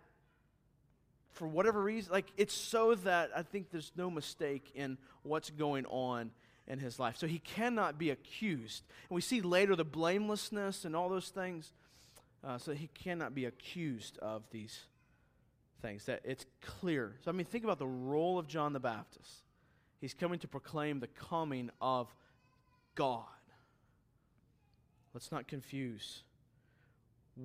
[1.38, 5.86] for whatever reason, like, it's so that I think there's no mistake in what's going
[5.86, 6.32] on
[6.68, 7.18] in his life.
[7.18, 8.84] So he cannot be accused.
[9.10, 11.72] And we see later the blamelessness and all those things.
[12.44, 14.82] Uh, so he cannot be accused of these
[15.82, 17.16] things, that it's clear.
[17.24, 19.44] So, I mean, think about the role of John the Baptist.
[20.02, 22.14] He's coming to proclaim the coming of
[22.96, 23.24] God.
[25.14, 26.24] Let's not confuse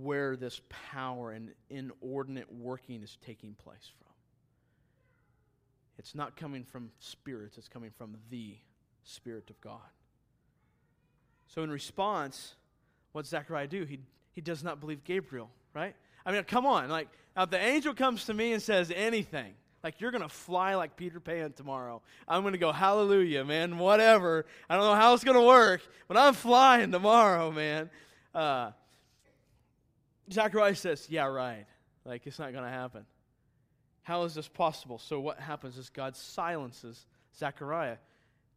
[0.01, 4.13] where this power and inordinate working is taking place from.
[5.99, 8.57] It's not coming from spirits, it's coming from the
[9.05, 9.81] Spirit of God.
[11.49, 12.55] So, in response,
[13.13, 13.85] what does Zechariah do?
[13.85, 13.99] He,
[14.33, 15.95] he does not believe Gabriel, right?
[16.25, 16.89] I mean, come on.
[16.89, 19.53] Like, if the angel comes to me and says anything,
[19.83, 23.79] like you're going to fly like Peter Pan tomorrow, I'm going to go, hallelujah, man,
[23.79, 24.47] whatever.
[24.71, 27.91] I don't know how it's going to work, but I'm flying tomorrow, man.
[28.35, 28.71] Uh,
[30.31, 31.67] Zechariah says, yeah, right.
[32.05, 33.07] Like, it's not going to happen.
[34.03, 34.99] How is this possible?
[34.99, 37.07] So, what happens is God silences
[37.37, 37.97] Zechariah.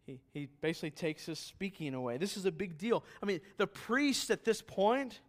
[0.05, 2.17] He, he basically takes his speaking away.
[2.17, 3.03] This is a big deal.
[3.21, 5.19] I mean, the priest at this point,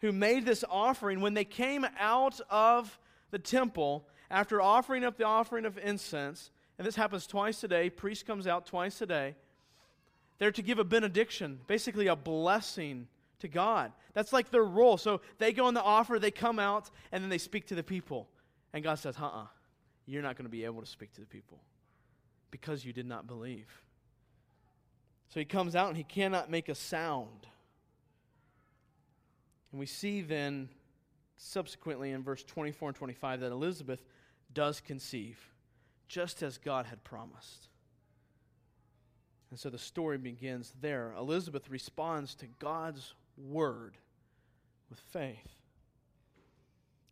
[0.00, 2.98] who made this offering, when they came out of
[3.30, 7.88] the temple after offering up the offering of incense, and this happens twice a day,
[7.90, 9.36] priest comes out twice a day,
[10.38, 13.06] they're to give a benediction, basically a blessing
[13.42, 13.92] to God.
[14.14, 14.96] That's like their role.
[14.96, 17.82] So they go on the offer, they come out, and then they speak to the
[17.82, 18.28] people.
[18.72, 19.46] And God says, uh uh,
[20.06, 21.60] you are not going to be able to speak to the people
[22.50, 23.68] because you did not believe.
[25.28, 27.46] So he comes out and he cannot make a sound.
[29.70, 30.68] And we see then,
[31.36, 34.02] subsequently in verse 24 and 25, that Elizabeth
[34.52, 35.38] does conceive,
[36.08, 37.68] just as God had promised.
[39.50, 41.14] And so the story begins there.
[41.18, 43.96] Elizabeth responds to God's word
[44.90, 45.36] with faith.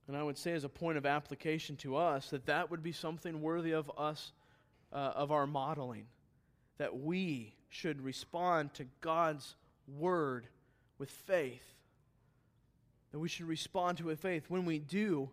[0.08, 2.92] And I would say, as a point of application to us, that that would be
[2.92, 4.32] something worthy of us,
[4.92, 6.06] uh, of our modeling.
[6.78, 9.54] That we should respond to God's
[9.86, 10.48] word
[10.98, 11.70] with faith
[13.12, 14.44] that we should respond to with faith.
[14.48, 15.30] When we do,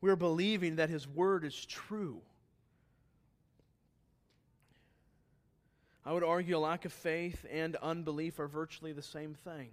[0.00, 2.20] we're believing that His Word is true.
[6.04, 9.70] I would argue a lack of faith and unbelief are virtually the same thing.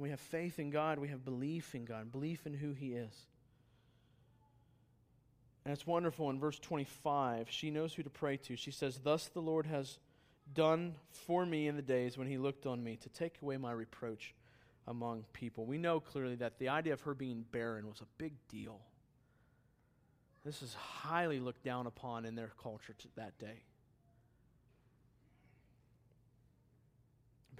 [0.00, 2.94] When we have faith in God, we have belief in God, belief in who He
[2.94, 3.12] is.
[5.62, 7.50] And it's wonderful in verse 25.
[7.50, 8.56] She knows who to pray to.
[8.56, 9.98] She says, Thus the Lord has
[10.54, 13.72] done for me in the days when he looked on me to take away my
[13.72, 14.34] reproach
[14.86, 15.66] among people.
[15.66, 18.80] We know clearly that the idea of her being barren was a big deal.
[20.46, 23.64] This is highly looked down upon in their culture that day.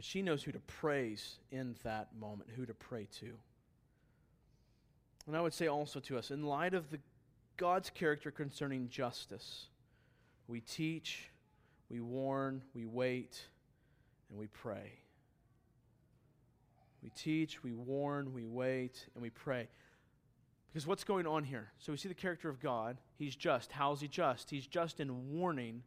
[0.00, 3.34] But she knows who to praise in that moment, who to pray to.
[5.26, 7.00] And I would say also to us, in light of the
[7.58, 9.66] God's character concerning justice,
[10.48, 11.28] we teach,
[11.90, 13.44] we warn, we wait,
[14.30, 15.00] and we pray.
[17.02, 19.68] We teach, we warn, we wait, and we pray.
[20.72, 21.72] Because what's going on here?
[21.78, 22.96] So we see the character of God.
[23.18, 23.70] He's just.
[23.70, 24.48] How is he just?
[24.48, 25.82] He's just in warning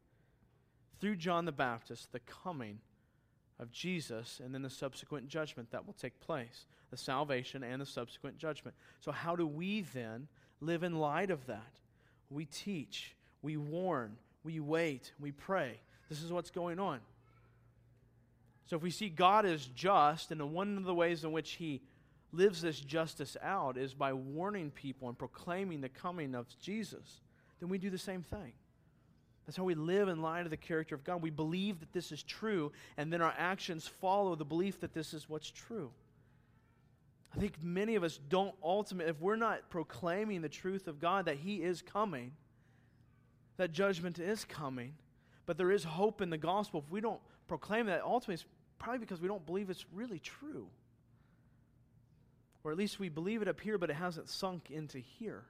[1.02, 2.78] through John the Baptist the coming
[3.60, 7.86] of Jesus and then the subsequent judgment that will take place the salvation and the
[7.88, 8.76] subsequent judgment.
[9.00, 10.28] So, how do we then
[10.62, 11.80] live in light of that?
[12.30, 15.80] We teach, we warn, we wait, we pray.
[16.08, 17.00] This is what's going on.
[18.68, 21.82] So, if we see God as just, and one of the ways in which He
[22.32, 27.22] lives this justice out is by warning people and proclaiming the coming of Jesus,
[27.60, 28.54] then we do the same thing.
[29.46, 31.22] That's how we live in light of the character of God.
[31.22, 35.14] We believe that this is true, and then our actions follow the belief that this
[35.14, 35.92] is what's true.
[37.36, 41.26] I think many of us don't ultimately, if we're not proclaiming the truth of God
[41.26, 42.32] that He is coming,
[43.58, 44.94] that judgment is coming,
[45.46, 48.46] but there is hope in the gospel, if we don't proclaim that, ultimately it's
[48.80, 50.68] probably because we don't believe it's really true.
[52.64, 55.44] Or at least we believe it up here, but it hasn't sunk into here.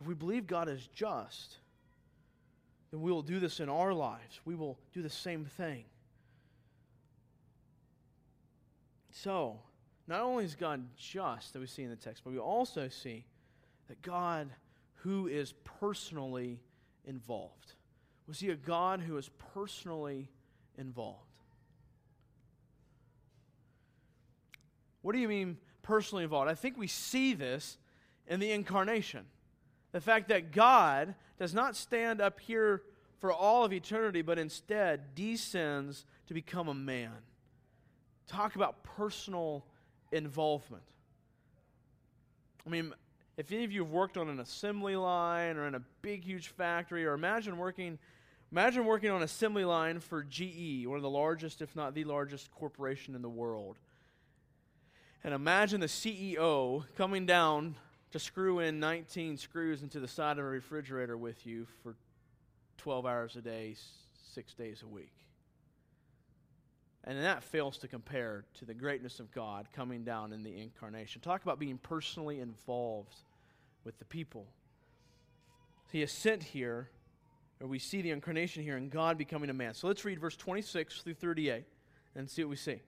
[0.00, 1.58] If we believe God is just,
[2.90, 4.40] then we will do this in our lives.
[4.44, 5.84] We will do the same thing.
[9.10, 9.60] So,
[10.06, 13.24] not only is God just that we see in the text, but we also see
[13.88, 14.50] that God
[14.96, 16.60] who is personally
[17.04, 17.72] involved.
[18.26, 20.28] We see a God who is personally
[20.76, 21.20] involved.
[25.02, 26.50] What do you mean personally involved?
[26.50, 27.78] I think we see this
[28.26, 29.24] in the incarnation.
[29.96, 32.82] The fact that God does not stand up here
[33.18, 37.14] for all of eternity, but instead descends to become a man.
[38.26, 39.64] Talk about personal
[40.12, 40.82] involvement.
[42.66, 42.92] I mean,
[43.38, 46.48] if any of you have worked on an assembly line or in a big, huge
[46.48, 47.98] factory, or imagine working,
[48.52, 52.04] imagine working on an assembly line for GE, one of the largest, if not the
[52.04, 53.78] largest corporation in the world.
[55.24, 57.76] And imagine the CEO coming down
[58.16, 61.94] to screw in 19 screws into the side of a refrigerator with you for
[62.78, 63.74] 12 hours a day,
[64.32, 65.12] six days a week.
[67.04, 71.20] And that fails to compare to the greatness of God coming down in the incarnation.
[71.20, 73.16] Talk about being personally involved
[73.84, 74.46] with the people.
[75.92, 76.88] He is sent here,
[77.60, 79.74] or we see the incarnation here, and God becoming a man.
[79.74, 81.64] So let's read verse 26 through 38
[82.14, 82.80] and see what we see.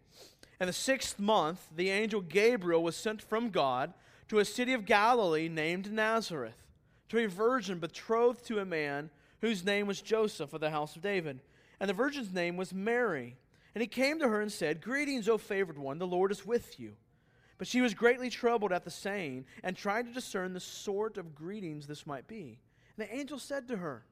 [0.58, 3.92] In the sixth month, the angel Gabriel was sent from God
[4.28, 6.66] to a city of Galilee named Nazareth,
[7.08, 9.10] to a virgin betrothed to a man
[9.40, 11.40] whose name was Joseph of the house of David.
[11.80, 13.36] And the virgin's name was Mary.
[13.74, 16.78] And he came to her and said, Greetings, O favored one, the Lord is with
[16.78, 16.94] you.
[17.56, 21.34] But she was greatly troubled at the saying, and tried to discern the sort of
[21.34, 22.58] greetings this might be.
[22.96, 24.04] And the angel said to her,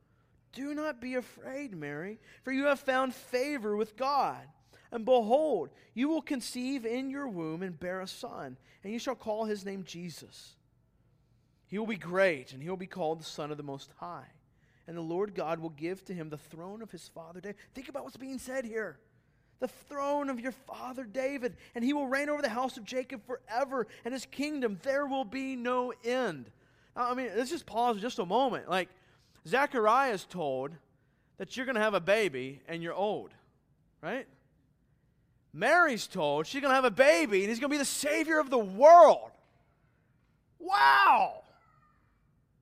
[0.53, 4.47] Do not be afraid, Mary, for you have found favor with God.
[4.93, 9.15] And behold, you will conceive in your womb and bear a son, and you shall
[9.15, 10.55] call his name Jesus.
[11.67, 14.27] He will be great, and he will be called the Son of the Most High.
[14.87, 17.57] And the Lord God will give to him the throne of his father David.
[17.75, 18.99] Think about what's being said here.
[19.59, 23.27] The throne of your father David, and he will reign over the house of Jacob
[23.27, 26.51] forever, and his kingdom there will be no end.
[26.95, 28.69] I mean, let's just pause just a moment.
[28.71, 28.89] Like,
[29.47, 30.73] Zechariah is told
[31.39, 33.33] that you're going to have a baby and you're old,
[34.03, 34.27] right?
[35.57, 38.39] Mary's told she's going to have a baby and he's going to be the Savior
[38.39, 39.31] of the world.
[40.59, 41.45] Wow!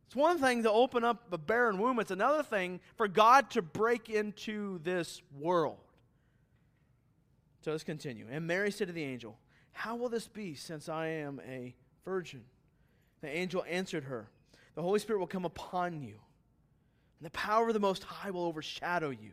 [0.06, 3.62] It's one thing to open up a barren womb, it's another thing for God to
[3.62, 5.78] break into this world.
[7.62, 8.26] So let's continue.
[8.30, 9.38] And Mary said to the angel,
[9.72, 12.44] How will this be since I am a virgin?
[13.22, 14.28] The angel answered her,
[14.76, 16.14] The Holy Spirit will come upon you,
[17.18, 19.32] and the power of the Most High will overshadow you.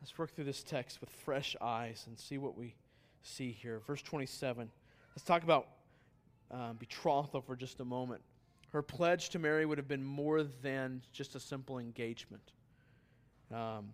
[0.00, 2.74] Let's work through this text with fresh eyes and see what we
[3.22, 3.80] see here.
[3.86, 4.70] Verse 27.
[5.14, 5.68] Let's talk about
[6.50, 8.22] um, betrothal for just a moment.
[8.70, 12.52] Her pledge to Mary would have been more than just a simple engagement.
[13.52, 13.92] Um,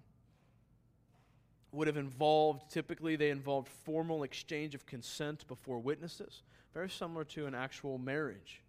[1.72, 6.42] would have involved, typically, they involved formal exchange of consent before witnesses,
[6.72, 8.62] very similar to an actual marriage.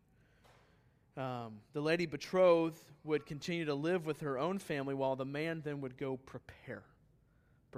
[1.17, 5.61] Um, the lady betrothed would continue to live with her own family while the man
[5.63, 6.83] then would go prepare,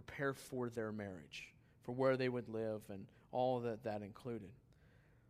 [0.02, 4.52] prepare for their marriage, for where they would live and all that that included.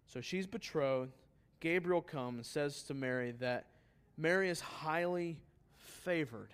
[0.07, 1.13] So she's betrothed.
[1.61, 3.67] Gabriel comes and says to Mary that
[4.17, 5.39] Mary is highly
[5.77, 6.49] favored.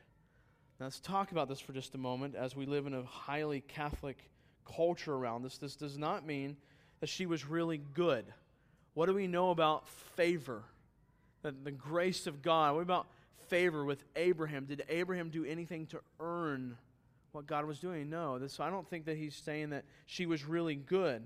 [0.80, 3.61] Now, let's talk about this for just a moment as we live in a highly
[3.61, 4.30] Catholic
[4.64, 5.57] culture around this.
[5.57, 6.55] This does not mean
[6.99, 8.26] that she was really good.
[8.93, 10.61] What do we know about favor?
[11.41, 12.76] The, the grace of God.
[12.76, 13.07] What about
[13.47, 14.66] favor with Abraham?
[14.66, 16.78] Did Abraham do anything to earn
[17.34, 18.10] what God was doing?
[18.10, 18.40] No.
[18.40, 21.24] This, I don't think that he's saying that she was really good.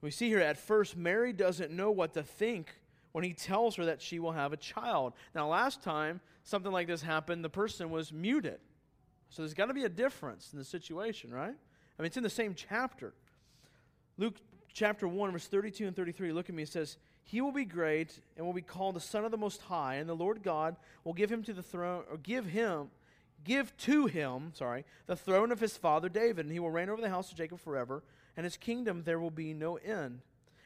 [0.00, 2.68] We see here at first, Mary doesn't know what to think
[3.12, 5.14] when he tells her that she will have a child.
[5.34, 8.58] Now, last time something like this happened, the person was muted.
[9.30, 11.54] So there's got to be a difference in the situation, right?
[11.98, 13.14] I mean, it's in the same chapter.
[14.18, 14.36] Luke
[14.72, 18.18] chapter 1, verse 32 and 33, look at me, it says, He will be great
[18.36, 21.14] and will be called the Son of the Most High, and the Lord God will
[21.14, 22.90] give him to the throne, or give him,
[23.44, 27.00] give to him, sorry, the throne of his father David, and he will reign over
[27.00, 28.02] the house of Jacob forever
[28.36, 30.20] and his kingdom there will be no end.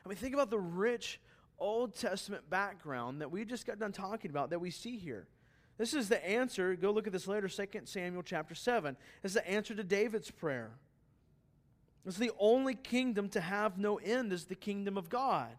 [0.04, 1.20] I mean, think about the rich
[1.58, 5.26] Old Testament background that we just got done talking about that we see here.
[5.76, 6.74] This is the answer.
[6.74, 8.96] Go look at this later, 2 Samuel chapter 7.
[9.22, 10.70] This is the answer to David's prayer.
[12.06, 15.50] It's the only kingdom to have no end is the kingdom of God.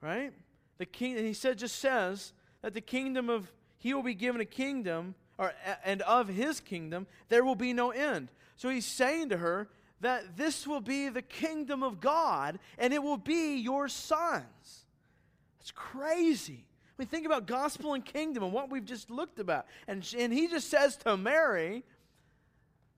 [0.00, 0.32] Right?
[0.78, 4.40] The king and he said just says that the kingdom of he will be given
[4.40, 5.52] a kingdom or
[5.84, 8.28] and of his kingdom there will be no end.
[8.56, 9.68] So he's saying to her
[10.00, 14.84] that this will be the kingdom of God and it will be your sons.
[15.58, 16.64] That's crazy.
[16.98, 19.66] I mean, think about gospel and kingdom and what we've just looked about.
[19.86, 21.84] And, and he just says to Mary,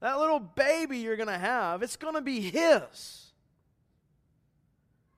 [0.01, 3.27] that little baby you're going to have, it's going to be his.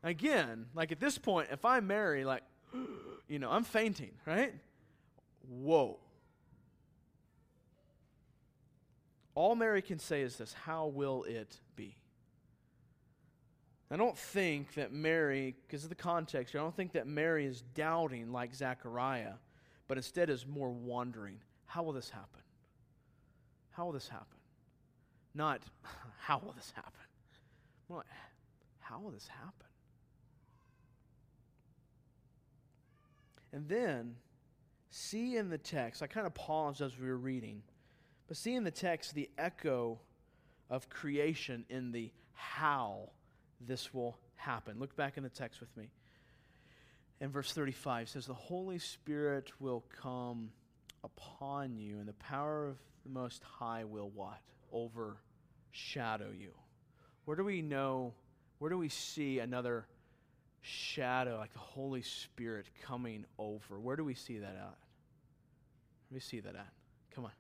[0.03, 2.43] Again, like at this point, if I marry, like,
[3.29, 4.53] you know, I'm fainting, right?
[5.49, 5.99] Whoa.
[9.35, 11.97] All Mary can say is this How will it be?
[13.91, 17.61] I don't think that Mary, because of the context, I don't think that Mary is
[17.75, 19.35] doubting like Zechariah,
[19.87, 22.41] but instead is more wondering how will this happen?
[23.71, 24.39] How will this happen?
[25.35, 25.63] Not
[26.19, 26.93] how will this happen?
[27.89, 28.07] More like,
[28.79, 29.67] how will this happen?
[33.53, 34.17] And then,
[34.91, 37.63] see in the text, I kind of paused as we were reading.
[38.33, 40.01] But see in the text the echo
[40.71, 43.11] of creation in the how
[43.61, 44.79] this will happen.
[44.79, 45.91] Look back in the text with me.
[47.21, 50.49] In verse 35 says, The Holy Spirit will come
[51.05, 54.41] upon you, and the power of the Most High will what?
[54.73, 56.53] Overshadow you.
[57.27, 58.15] Where do we know,
[58.61, 59.85] where do we see another
[60.63, 63.79] shadow like the Holy Spirit coming over?
[63.79, 64.79] Where do we see that at?
[66.09, 66.73] Where do we see that at?
[67.15, 67.33] Come on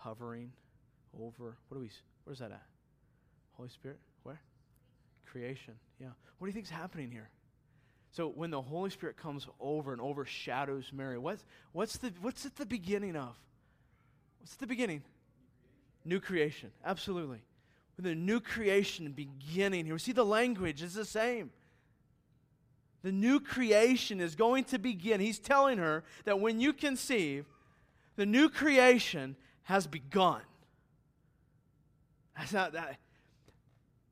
[0.00, 0.52] hovering
[1.18, 1.56] over.
[1.68, 1.90] What do we?
[2.24, 2.62] Where's that at?
[3.52, 3.98] Holy Spirit.
[4.22, 4.40] Where?
[5.26, 5.74] Creation.
[6.00, 6.08] Yeah.
[6.38, 7.28] What do you think's happening here?
[8.12, 12.56] So when the Holy Spirit comes over and overshadows Mary, what's what's the what's at
[12.56, 13.36] the beginning of?
[14.40, 15.02] What's the beginning?
[16.04, 16.70] New creation.
[16.84, 17.42] Absolutely.
[17.96, 19.94] With the new creation beginning here.
[19.94, 21.50] We see the language is the same.
[23.02, 25.20] The new creation is going to begin.
[25.20, 27.46] He's telling her that when you conceive,
[28.16, 29.36] the new creation
[29.70, 30.40] has begun.
[32.36, 32.96] That's not that.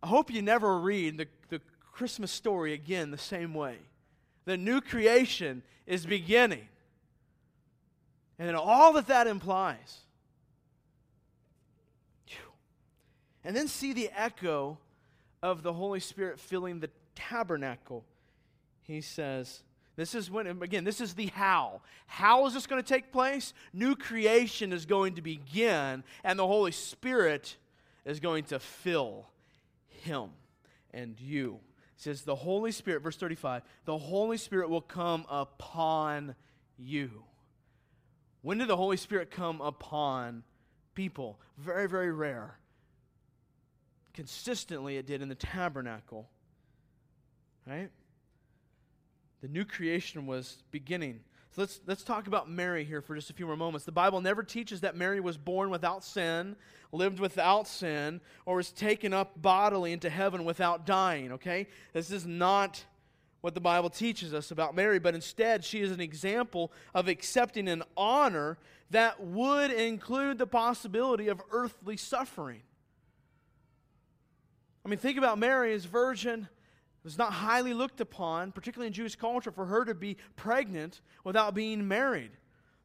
[0.01, 1.61] I hope you never read the, the
[1.93, 3.77] Christmas story again the same way.
[4.45, 6.69] The new creation is beginning.
[8.39, 9.99] And all that that implies.
[13.43, 14.79] And then see the echo
[15.43, 18.05] of the Holy Spirit filling the tabernacle.
[18.83, 19.65] He says,
[19.99, 21.81] this is when, again, this is the how.
[22.07, 23.53] How is this going to take place?
[23.73, 27.57] New creation is going to begin, and the Holy Spirit
[28.05, 29.27] is going to fill
[29.89, 30.31] him
[30.93, 31.59] and you.
[31.97, 36.37] It says, the Holy Spirit, verse 35, the Holy Spirit will come upon
[36.79, 37.25] you.
[38.43, 40.45] When did the Holy Spirit come upon
[40.95, 41.41] people?
[41.57, 42.57] Very, very rare.
[44.15, 46.29] Consistently, it did in the tabernacle.
[47.67, 47.91] Right?
[49.41, 51.21] The new creation was beginning.
[51.51, 53.85] So let's, let's talk about Mary here for just a few more moments.
[53.85, 56.57] The Bible never teaches that Mary was born without sin,
[56.93, 61.67] lived without sin, or was taken up bodily into heaven without dying, okay?
[61.93, 62.85] This is not
[63.41, 67.69] what the Bible teaches us about Mary, but instead she is an example of accepting
[67.69, 68.59] an honor
[68.91, 72.63] that would include the possibility of earthly suffering.
[74.85, 76.49] I mean, think about Mary as virgin.
[77.09, 81.55] Was not highly looked upon, particularly in Jewish culture, for her to be pregnant without
[81.55, 82.33] being married.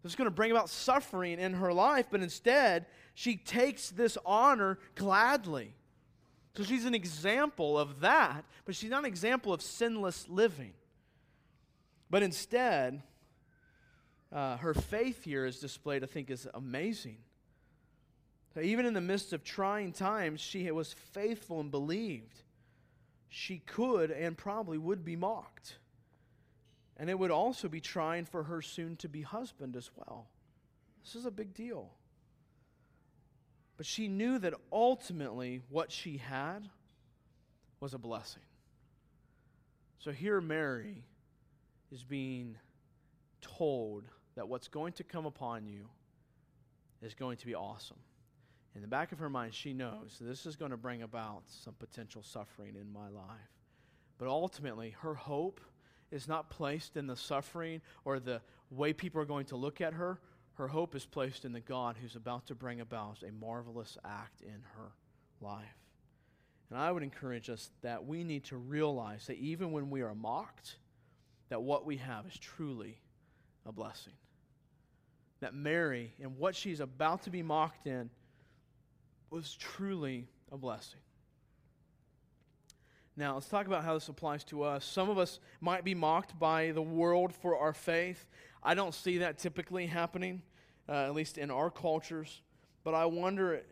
[0.02, 4.18] This is going to bring about suffering in her life, but instead, she takes this
[4.26, 5.74] honor gladly.
[6.56, 10.72] So she's an example of that, but she's not an example of sinless living.
[12.10, 13.04] But instead,
[14.32, 17.18] uh, her faith here is displayed, I think, is amazing.
[18.62, 22.43] Even in the midst of trying times, she was faithful and believed
[23.36, 25.78] she could and probably would be mocked.
[26.98, 30.28] And it would also be trying for her soon to be husband as well.
[31.04, 31.90] This is a big deal.
[33.76, 36.70] But she knew that ultimately what she had
[37.80, 38.44] was a blessing.
[39.98, 41.04] So here, Mary
[41.92, 42.56] is being
[43.42, 44.04] told
[44.36, 45.88] that what's going to come upon you
[47.02, 47.98] is going to be awesome.
[48.76, 51.76] In the back of her mind, she knows this is going to bring about some
[51.78, 53.52] potential suffering in my life.
[54.18, 55.62] But ultimately, her hope
[56.12, 59.94] is not placed in the suffering or the way people are going to look at
[59.94, 60.20] her.
[60.56, 64.42] Her hope is placed in the God who's about to bring about a marvelous act
[64.42, 64.92] in her
[65.42, 65.78] life.
[66.70, 70.16] And I would encourage us that we need to realize that even when we are
[70.16, 70.78] mocked,
[71.50, 72.98] that what we have is truly
[73.66, 74.14] a blessing.
[75.42, 78.10] That Mary, and what she's about to be mocked in,
[79.34, 81.00] was truly a blessing.
[83.18, 84.86] Now, let's talk about how this applies to us.
[84.86, 88.28] Some of us might be mocked by the world for our faith.
[88.62, 90.44] I don't see that typically happening,
[90.88, 92.42] uh, at least in our cultures.
[92.84, 93.64] But I wonder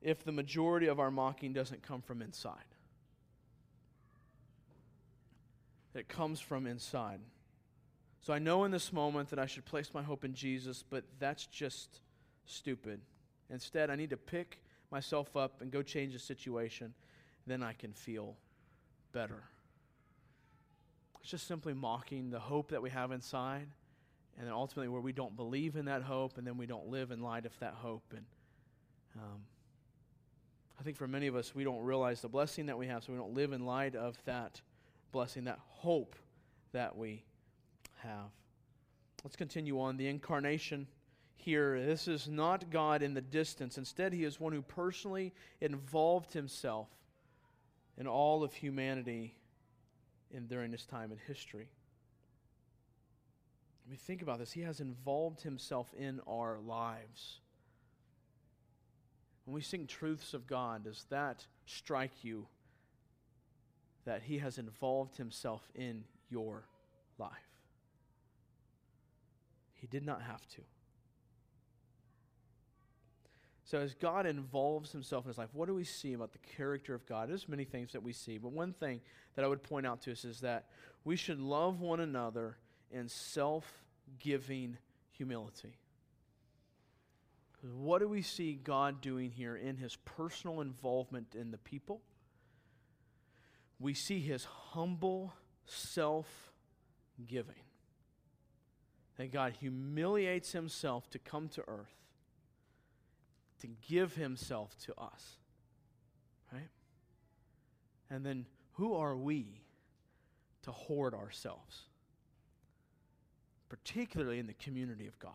[0.00, 2.58] if the majority of our mocking doesn't come from inside.
[5.94, 7.18] It comes from inside.
[8.20, 11.04] So I know in this moment that I should place my hope in Jesus, but
[11.18, 12.00] that's just
[12.46, 13.00] stupid.
[13.50, 14.60] Instead, I need to pick
[14.92, 16.94] myself up and go change the situation.
[17.46, 18.36] Then I can feel
[19.12, 19.42] better.
[21.20, 23.68] It's just simply mocking the hope that we have inside,
[24.38, 27.10] and then ultimately where we don't believe in that hope, and then we don't live
[27.10, 28.04] in light of that hope.
[28.14, 28.24] And
[29.16, 29.40] um,
[30.78, 33.12] I think for many of us, we don't realize the blessing that we have, so
[33.12, 34.60] we don't live in light of that
[35.12, 36.16] blessing, that hope
[36.72, 37.24] that we
[37.98, 38.30] have.
[39.22, 39.96] Let's continue on.
[39.96, 40.88] The incarnation
[41.42, 43.76] here, this is not God in the distance.
[43.76, 46.88] Instead, he is one who personally involved himself
[47.98, 49.34] in all of humanity
[50.30, 51.68] in, during this time in history.
[53.84, 54.52] I mean, think about this.
[54.52, 57.40] He has involved himself in our lives.
[59.44, 62.46] When we sing truths of God, does that strike you
[64.04, 66.64] that he has involved himself in your
[67.18, 67.30] life?
[69.74, 70.62] He did not have to.
[73.72, 76.94] So, as God involves himself in his life, what do we see about the character
[76.94, 77.30] of God?
[77.30, 79.00] There's many things that we see, but one thing
[79.34, 80.66] that I would point out to us is that
[81.06, 82.58] we should love one another
[82.90, 83.64] in self
[84.18, 84.76] giving
[85.12, 85.78] humility.
[87.62, 92.02] What do we see God doing here in his personal involvement in the people?
[93.80, 95.32] We see his humble
[95.64, 96.52] self
[97.26, 97.54] giving.
[99.16, 102.01] That God humiliates himself to come to earth
[103.62, 105.36] to give himself to us.
[106.52, 106.68] Right?
[108.10, 109.62] And then who are we
[110.64, 111.82] to hoard ourselves?
[113.68, 115.32] Particularly in the community of God.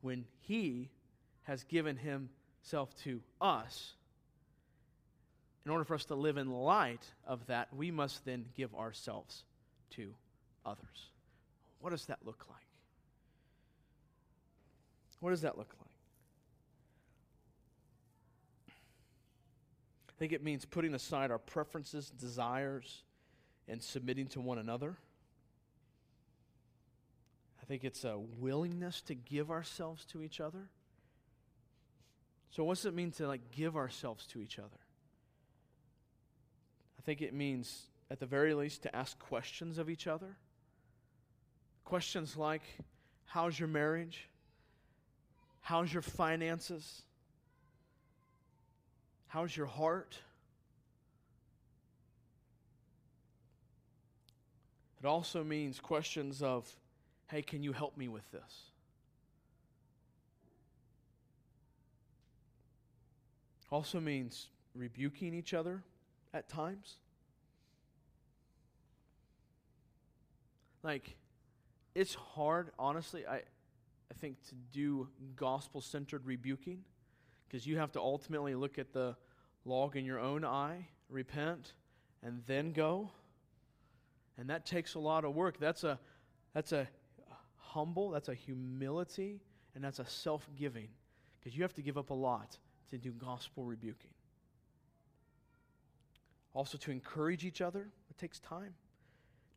[0.00, 0.90] When he
[1.42, 3.94] has given himself to us,
[5.64, 9.44] in order for us to live in light of that, we must then give ourselves
[9.92, 10.14] to
[10.64, 11.10] others.
[11.80, 12.58] What does that look like?
[15.20, 15.93] What does that look like?
[20.14, 23.02] I think it means putting aside our preferences, desires,
[23.66, 24.96] and submitting to one another.
[27.60, 30.68] I think it's a willingness to give ourselves to each other.
[32.50, 34.68] So, what does it mean to like give ourselves to each other?
[36.98, 40.36] I think it means, at the very least, to ask questions of each other.
[41.84, 42.62] Questions like,
[43.24, 44.28] How's your marriage?
[45.60, 47.02] How's your finances?
[49.34, 50.16] How's your heart?
[55.00, 56.72] It also means questions of
[57.26, 58.70] hey, can you help me with this?
[63.72, 65.82] Also means rebuking each other
[66.32, 66.98] at times.
[70.84, 71.16] Like,
[71.96, 76.84] it's hard, honestly, I, I think, to do gospel centered rebuking
[77.48, 79.16] because you have to ultimately look at the
[79.64, 81.72] log in your own eye, repent,
[82.22, 83.10] and then go.
[84.38, 85.58] And that takes a lot of work.
[85.58, 85.98] That's a,
[86.52, 86.88] that's a
[87.56, 89.40] humble, that's a humility,
[89.74, 90.88] and that's a self giving
[91.38, 92.58] because you have to give up a lot
[92.90, 94.10] to do gospel rebuking.
[96.54, 98.74] Also, to encourage each other, it takes time.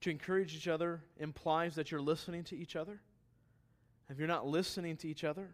[0.02, 3.00] To encourage each other implies that you're listening to each other.
[4.10, 5.50] If you're not listening to each other,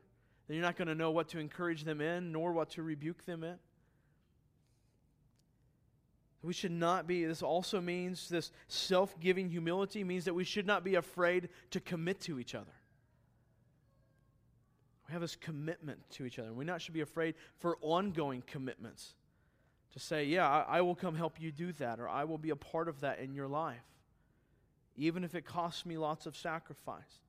[0.48, 3.26] then you're not going to know what to encourage them in nor what to rebuke
[3.26, 3.56] them in.
[6.44, 10.68] We should not be, this also means this self giving humility means that we should
[10.68, 12.74] not be afraid to commit to each other.
[15.08, 16.52] We have this commitment to each other.
[16.52, 19.16] We not should be afraid for ongoing commitments
[19.94, 22.50] to say, yeah, I, I will come help you do that, or I will be
[22.50, 23.86] a part of that in your life,
[24.98, 27.20] even if it costs me lots of sacrifice.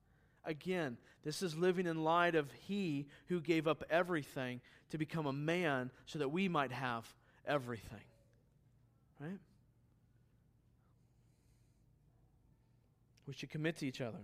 [0.43, 4.59] Again, this is living in light of He who gave up everything
[4.89, 7.07] to become a man so that we might have
[7.47, 8.03] everything.
[9.19, 9.39] Right?
[13.27, 14.19] We should commit to each other.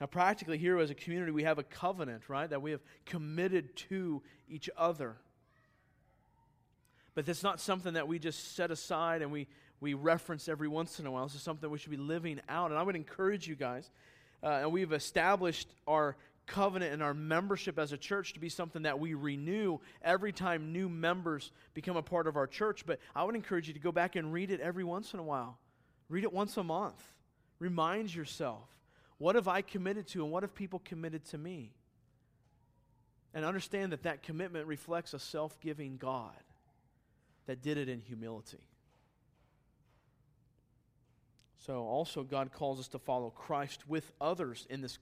[0.00, 2.48] Now, practically, here as a community, we have a covenant, right?
[2.48, 5.16] That we have committed to each other.
[7.14, 9.46] But that's not something that we just set aside and we,
[9.80, 11.26] we reference every once in a while.
[11.26, 12.70] This is something we should be living out.
[12.70, 13.90] And I would encourage you guys,
[14.42, 16.16] uh, and we've established our
[16.46, 20.72] covenant and our membership as a church to be something that we renew every time
[20.72, 22.84] new members become a part of our church.
[22.86, 25.24] But I would encourage you to go back and read it every once in a
[25.24, 25.58] while.
[26.08, 27.00] Read it once a month.
[27.58, 28.68] Remind yourself
[29.18, 31.72] what have I committed to and what have people committed to me?
[33.34, 36.32] And understand that that commitment reflects a self giving God
[37.46, 38.64] that did it in humility.
[41.66, 44.96] So, also, God calls us to follow Christ with others in this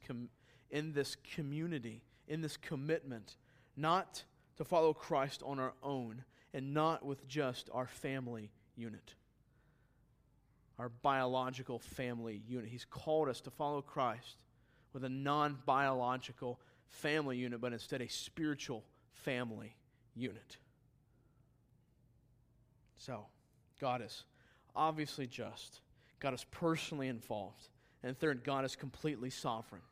[0.70, 3.36] in this community, in this commitment,
[3.76, 4.24] not
[4.56, 9.14] to follow Christ on our own and not with just our family unit,
[10.78, 12.68] our biological family unit.
[12.68, 14.36] He's called us to follow Christ
[14.92, 16.58] with a non biological
[16.88, 19.76] family unit, but instead a spiritual family
[20.14, 20.56] unit.
[22.96, 23.26] So,
[23.80, 24.24] God is
[24.74, 25.80] obviously just.
[26.20, 27.68] God is personally involved.
[28.02, 29.82] And third, God is completely sovereign.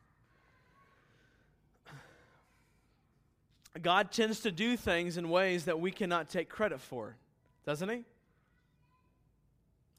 [3.83, 7.17] God tends to do things in ways that we cannot take credit for,
[7.65, 8.05] doesn't He?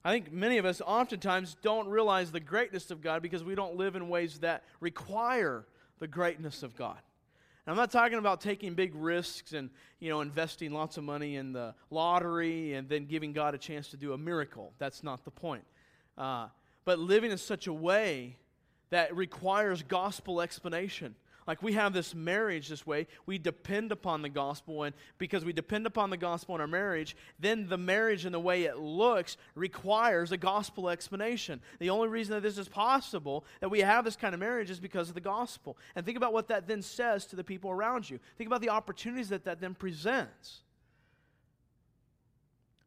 [0.04, 3.76] I think many of us oftentimes don't realize the greatness of God because we don't
[3.76, 5.66] live in ways that require
[6.00, 6.98] the greatness of God.
[7.66, 9.70] And I'm not talking about taking big risks and
[10.00, 13.90] you know investing lots of money in the lottery and then giving God a chance
[13.90, 14.72] to do a miracle.
[14.78, 15.66] That's not the point.
[16.18, 16.48] Uh,
[16.86, 18.38] but living in such a way
[18.92, 21.16] that requires gospel explanation
[21.48, 25.54] like we have this marriage this way, we depend upon the gospel, and because we
[25.54, 29.38] depend upon the gospel in our marriage, then the marriage and the way it looks
[29.56, 31.62] requires a gospel explanation.
[31.80, 34.82] The only reason that this is possible, that we have this kind of marriage, is
[34.82, 35.78] because of the gospel.
[35.96, 38.20] And think about what that then says to the people around you.
[38.38, 40.62] Think about the opportunities that that then presents.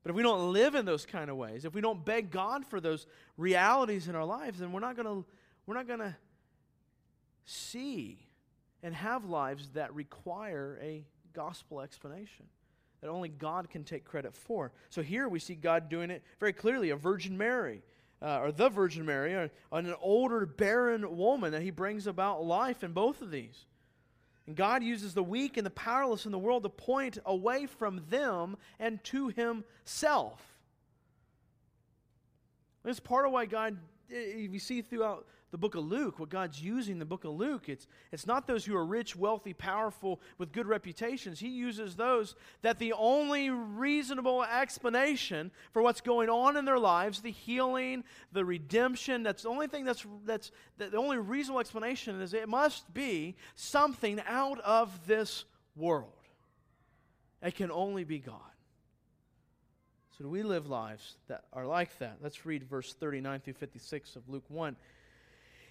[0.02, 2.66] But if we don't live in those kind of ways, if we don't beg God
[2.66, 3.06] for those
[3.36, 5.24] realities in our lives, then we're not going to
[5.66, 6.16] we're not going to
[7.44, 8.18] see
[8.82, 12.46] and have lives that require a gospel explanation
[13.00, 14.72] that only God can take credit for.
[14.90, 17.82] So here we see God doing it very clearly a Virgin Mary.
[18.22, 22.84] Uh, or the Virgin Mary, or, an older barren woman, that he brings about life
[22.84, 23.64] in both of these.
[24.46, 28.02] And God uses the weak and the powerless in the world to point away from
[28.10, 30.38] them and to himself.
[32.84, 33.78] That's part of why God,
[34.10, 37.88] you see throughout the book of Luke, what God's using the book of Luke, it's,
[38.12, 41.40] it's not those who are rich, wealthy, powerful, with good reputations.
[41.40, 47.20] He uses those that the only reasonable explanation for what's going on in their lives,
[47.20, 52.32] the healing, the redemption, that's the only thing that's, that's the only reasonable explanation is
[52.32, 55.44] it must be something out of this
[55.74, 56.12] world.
[57.42, 58.36] It can only be God.
[60.16, 62.18] So, do we live lives that are like that?
[62.22, 64.76] Let's read verse 39 through 56 of Luke 1.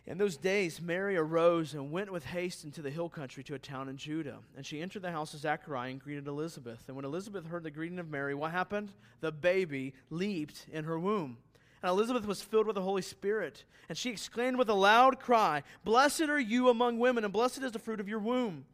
[0.09, 3.59] In those days, Mary arose and went with haste into the hill country to a
[3.59, 4.39] town in Judah.
[4.57, 6.83] And she entered the house of Zechariah and greeted Elizabeth.
[6.87, 8.91] And when Elizabeth heard the greeting of Mary, what happened?
[9.21, 11.37] The baby leaped in her womb.
[11.83, 15.63] And Elizabeth was filled with the Holy Spirit, and she exclaimed with a loud cry,
[15.85, 18.65] Blessed are you among women, and blessed is the fruit of your womb.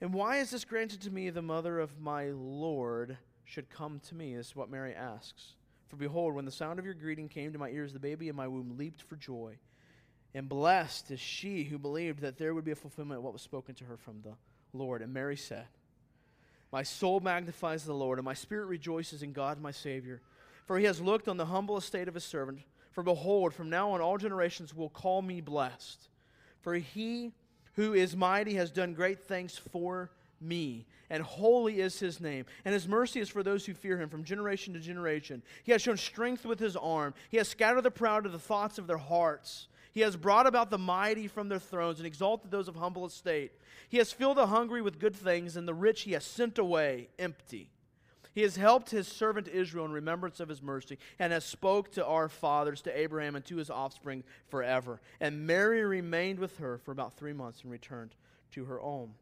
[0.00, 4.14] And why is this granted to me, the mother of my Lord should come to
[4.14, 4.36] me?
[4.36, 5.54] This is what Mary asks.
[5.86, 8.36] For behold, when the sound of your greeting came to my ears, the baby in
[8.36, 9.56] my womb leaped for joy.
[10.34, 13.42] And blessed is she who believed that there would be a fulfillment of what was
[13.42, 14.34] spoken to her from the
[14.72, 15.00] Lord.
[15.00, 15.66] And Mary said,
[16.72, 20.20] My soul magnifies the Lord, and my spirit rejoices in God my Savior
[20.66, 22.60] for he has looked on the humble estate of his servant.
[22.90, 26.08] For behold, from now on all generations will call me blessed.
[26.60, 27.32] For he
[27.74, 30.10] who is mighty has done great things for
[30.40, 32.46] me, and holy is his name.
[32.64, 35.42] And his mercy is for those who fear him from generation to generation.
[35.62, 38.78] He has shown strength with his arm, he has scattered the proud to the thoughts
[38.78, 39.68] of their hearts.
[39.96, 43.52] He has brought about the mighty from their thrones and exalted those of humble estate.
[43.88, 47.08] He has filled the hungry with good things, and the rich he has sent away
[47.18, 47.70] empty.
[48.34, 52.04] He has helped his servant Israel in remembrance of his mercy and has spoke to
[52.04, 55.00] our fathers, to Abraham, and to his offspring forever.
[55.18, 58.14] And Mary remained with her for about three months and returned
[58.50, 59.14] to her home.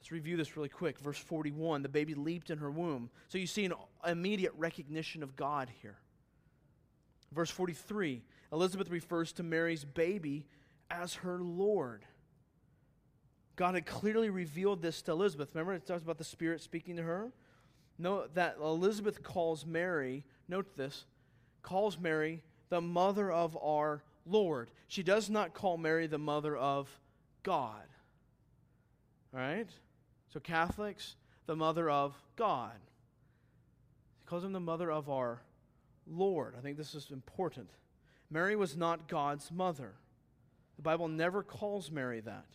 [0.00, 0.98] Let's review this really quick.
[0.98, 3.10] Verse 41 the baby leaped in her womb.
[3.28, 3.74] So you see an
[4.04, 5.98] immediate recognition of God here.
[7.32, 10.46] Verse 43 Elizabeth refers to Mary's baby
[10.90, 12.04] as her Lord.
[13.56, 15.50] God had clearly revealed this to Elizabeth.
[15.54, 17.32] Remember, it talks about the Spirit speaking to her?
[17.98, 21.06] Note that Elizabeth calls Mary, note this,
[21.62, 24.70] calls Mary the mother of our Lord.
[24.88, 26.88] She does not call Mary the mother of
[27.42, 27.86] God.
[29.32, 29.68] All right?
[30.32, 31.16] So, Catholics,
[31.46, 32.76] the mother of God.
[34.20, 35.40] She calls him the mother of our
[36.06, 36.54] Lord.
[36.58, 37.70] I think this is important.
[38.30, 39.94] Mary was not God's mother.
[40.76, 42.46] The Bible never calls Mary that.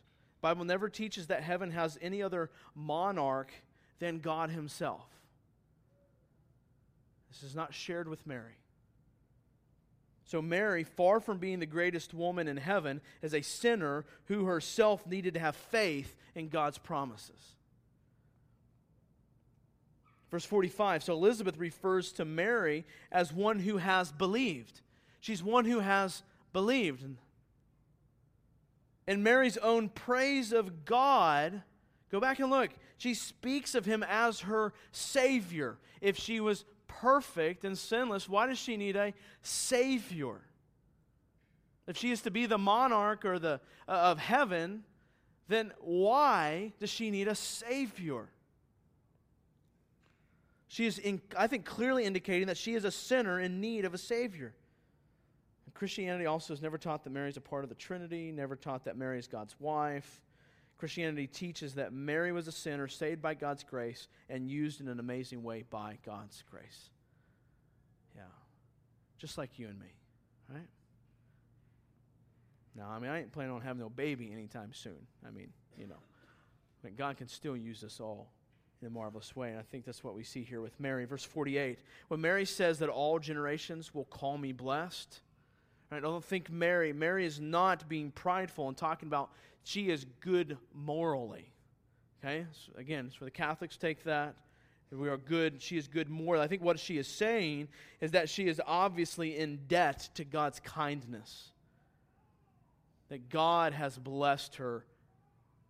[0.42, 3.52] The Bible never teaches that heaven has any other monarch
[4.00, 5.08] than God Himself.
[7.30, 8.58] This is not shared with Mary.
[10.26, 15.06] So, Mary, far from being the greatest woman in heaven, is a sinner who herself
[15.06, 17.56] needed to have faith in God's promises.
[20.30, 24.82] Verse 45 So Elizabeth refers to Mary as one who has believed.
[25.22, 27.06] She's one who has believed.
[29.08, 31.62] In Mary's own praise of God,
[32.12, 32.72] go back and look.
[32.98, 35.78] She speaks of him as her Savior.
[36.02, 39.14] If she was perfect and sinless, why does she need a
[39.44, 40.42] Savior?
[41.88, 44.84] If she is to be the monarch or the, uh, of heaven,
[45.48, 48.28] then why does she need a Savior?
[50.68, 53.94] She is, in, I think, clearly indicating that she is a sinner in need of
[53.94, 54.54] a Savior.
[55.74, 58.86] Christianity also has never taught that Mary is a part of the Trinity, never taught
[58.86, 60.22] that Mary is God's wife.
[60.78, 65.00] Christianity teaches that Mary was a sinner saved by God's grace and used in an
[65.00, 66.90] amazing way by God's grace.
[68.16, 68.24] Yeah.
[69.20, 69.94] Just like you and me,
[70.50, 70.68] right?
[72.76, 75.06] Now, I mean, I ain't planning on having no baby anytime soon.
[75.26, 76.00] I mean, you know,
[76.84, 78.32] I mean, God can still use us all
[78.82, 79.50] in a marvelous way.
[79.50, 81.06] And I think that's what we see here with Mary.
[81.06, 81.80] Verse 48.
[82.08, 85.20] When Mary says that all generations will call me blessed,
[85.92, 89.30] I don't think Mary, Mary is not being prideful and talking about
[89.64, 91.52] she is good morally.
[92.24, 92.46] Okay?
[92.52, 94.36] So again, so the Catholics take that.
[94.92, 95.62] We are good.
[95.62, 96.44] She is good morally.
[96.44, 97.70] I think what she is saying
[98.02, 101.52] is that she is obviously in debt to God's kindness.
[103.10, 104.86] That God has blessed her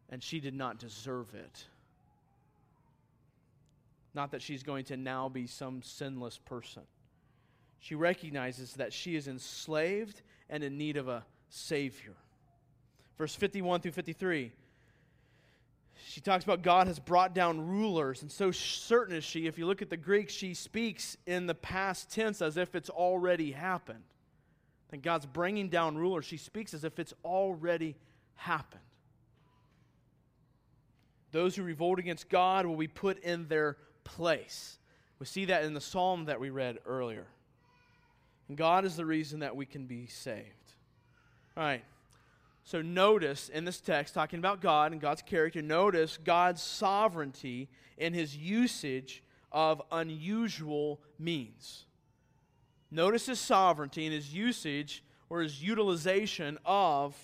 [0.10, 1.66] and she did not deserve it.
[4.14, 6.84] Not that she's going to now be some sinless person.
[7.82, 12.14] She recognizes that she is enslaved and in need of a Savior.
[13.18, 14.52] Verse 51 through 53.
[16.08, 19.48] She talks about God has brought down rulers, and so certain is she.
[19.48, 22.90] If you look at the Greek, she speaks in the past tense as if it's
[22.90, 24.04] already happened.
[24.92, 26.26] And God's bringing down rulers.
[26.26, 27.96] She speaks as if it's already
[28.36, 28.82] happened.
[31.32, 34.78] Those who revolt against God will be put in their place.
[35.18, 37.26] We see that in the psalm that we read earlier.
[38.58, 40.74] God is the reason that we can be saved.
[41.56, 41.84] All right.
[42.64, 48.14] So notice in this text, talking about God and God's character, notice God's sovereignty in
[48.14, 51.86] his usage of unusual means.
[52.89, 57.16] Notice his sovereignty in his usage or his utilization of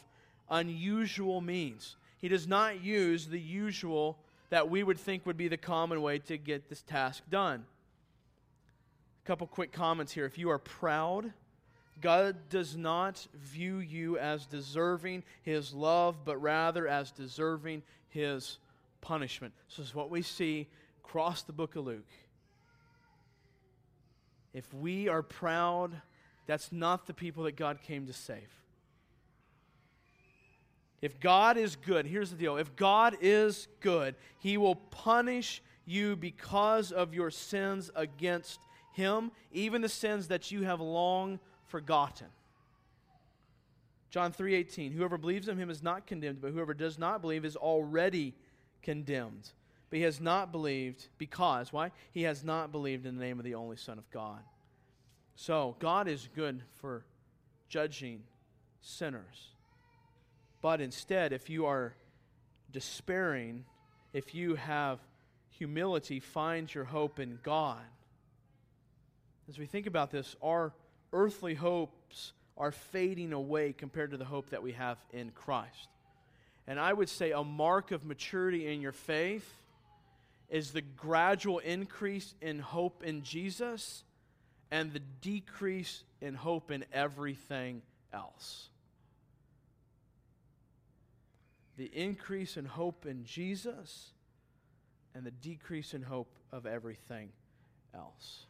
[0.50, 1.98] unusual means.
[2.18, 4.18] He does not use the usual
[4.50, 7.66] that we would think would be the common way to get this task done.
[9.28, 10.24] Couple quick comments here.
[10.24, 11.34] If you are proud,
[12.00, 18.58] God does not view you as deserving his love, but rather as deserving his
[19.02, 19.54] punishment.
[19.68, 20.70] This is what we see
[21.04, 22.08] across the book of Luke.
[24.54, 25.92] If we are proud,
[26.46, 28.50] That's not the people that God came to save.
[31.02, 36.16] If God is good, here's the deal if God is good, He will punish you
[36.16, 38.62] because of your sins against
[38.98, 42.26] Him, even the sins that you have long forgotten.
[44.10, 47.56] John 3:18 Whoever believes in him is not condemned but whoever does not believe is
[47.56, 48.34] already
[48.82, 49.52] condemned.
[49.92, 51.92] But he has not believed because why?
[52.12, 54.42] He has not believed in the name of the only son of God.
[55.36, 57.06] So God is good for
[57.70, 58.24] judging
[58.82, 59.52] sinners.
[60.60, 61.94] But instead if you are
[62.72, 63.64] despairing
[64.12, 65.00] if you have
[65.52, 67.86] humility find your hope in God
[69.50, 70.74] as we think about this our
[71.14, 75.90] earthly hopes are fading away compared to the hope that we have in Christ.
[76.66, 79.48] And I would say a mark of maturity in your faith
[80.50, 84.04] is the gradual increase in hope in Jesus
[84.72, 87.82] and the decrease in hope in everything
[88.14, 88.70] else.
[91.78, 94.10] The increase in hope in Jesus
[95.14, 97.30] and the decrease in hope of everything
[97.94, 98.46] else.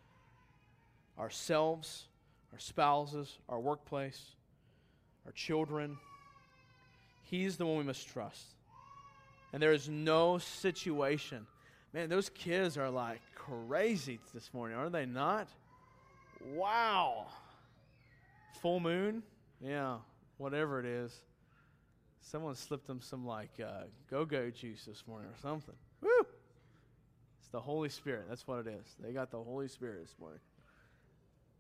[1.20, 2.07] Ourselves
[2.53, 4.36] our spouses, our workplace,
[5.26, 5.97] our children.
[7.24, 8.45] He's the one we must trust.
[9.53, 11.45] And there is no situation.
[11.93, 15.47] Man, those kids are like crazy this morning, are they not?
[16.53, 17.28] Wow.
[18.61, 19.24] Full moon?
[19.61, 19.97] Yeah,
[20.38, 21.13] whatever it is.
[22.22, 25.76] Someone slipped them some like uh, go go juice this morning or something.
[26.01, 26.09] Woo!
[27.39, 28.26] It's the Holy Spirit.
[28.28, 28.95] That's what it is.
[28.99, 30.39] They got the Holy Spirit this morning.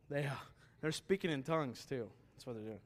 [0.09, 0.39] They are.
[0.81, 2.07] They're speaking in tongues too.
[2.35, 2.79] That's what they're doing.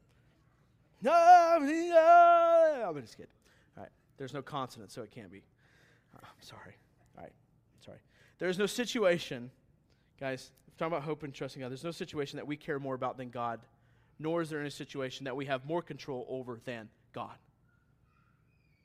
[1.01, 3.32] No, I'm just kidding.
[3.78, 3.91] All right.
[4.17, 5.43] There's no consonant, so it can't be.
[6.15, 6.76] Uh, I'm sorry.
[7.17, 7.34] All right.
[7.84, 7.97] Sorry.
[8.39, 9.51] There's no situation,
[10.19, 12.95] guys, if talking about hope and trusting God, there's no situation that we care more
[12.95, 13.59] about than God,
[14.19, 17.36] nor is there any situation that we have more control over than God.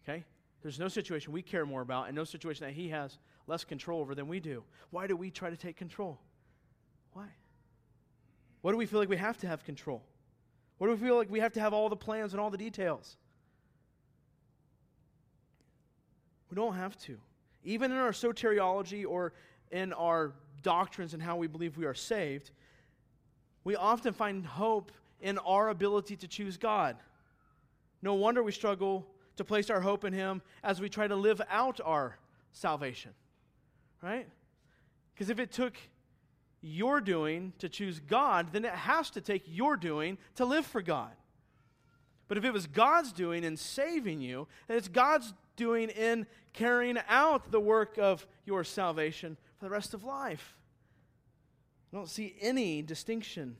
[0.02, 0.24] Okay?
[0.62, 4.00] There's no situation we care more about and no situation that He has less control
[4.00, 4.62] over than we do.
[4.90, 6.18] Why do we try to take control?
[7.12, 7.26] Why?
[8.62, 10.02] What do we feel like we have to have control?
[10.78, 12.58] What do we feel like we have to have all the plans and all the
[12.58, 13.16] details?
[16.50, 17.18] We don't have to.
[17.64, 19.32] Even in our soteriology or
[19.70, 20.32] in our
[20.62, 22.50] doctrines and how we believe we are saved,
[23.64, 26.96] we often find hope in our ability to choose God.
[28.02, 31.40] No wonder we struggle to place our hope in Him as we try to live
[31.50, 32.16] out our
[32.52, 33.12] salvation.
[34.02, 34.28] Right?
[35.14, 35.74] Because if it took
[36.60, 40.82] your doing to choose God, then it has to take your doing to live for
[40.82, 41.12] God.
[42.28, 46.98] But if it was God's doing in saving you, and it's God's doing in carrying
[47.08, 50.56] out the work of your salvation for the rest of life.
[51.92, 53.56] I don't see any distinction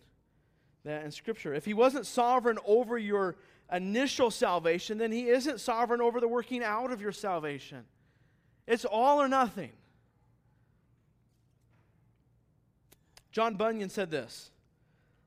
[0.85, 1.55] that in Scripture.
[1.55, 3.37] If He wasn't sovereign over your
[3.73, 7.85] initial salvation, then He isn't sovereign over the working out of your salvation.
[8.67, 9.73] It's all or nothing.
[13.37, 14.51] John Bunyan said this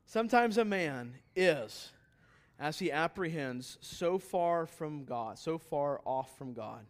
[0.04, 1.92] Sometimes a man is,
[2.58, 6.86] as he apprehends, so far from God, so far off from God,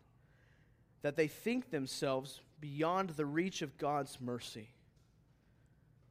[1.02, 4.70] that they think themselves beyond the reach of God's mercy.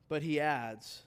[0.10, 1.02] But he adds,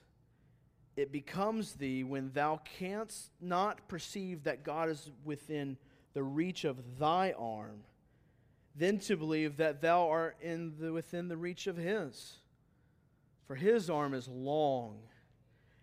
[0.97, 5.77] It becomes thee when thou canst not perceive that God is within
[6.13, 7.85] the reach of thy arm,
[8.75, 12.39] then to believe that thou art in the, within the reach of his.
[13.53, 14.97] For his arm is long,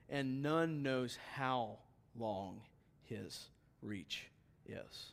[0.09, 1.79] and none knows how
[2.19, 2.63] long
[3.05, 3.49] his
[3.81, 4.27] reach
[4.67, 5.13] is.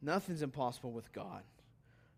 [0.00, 1.42] Nothing's impossible with God.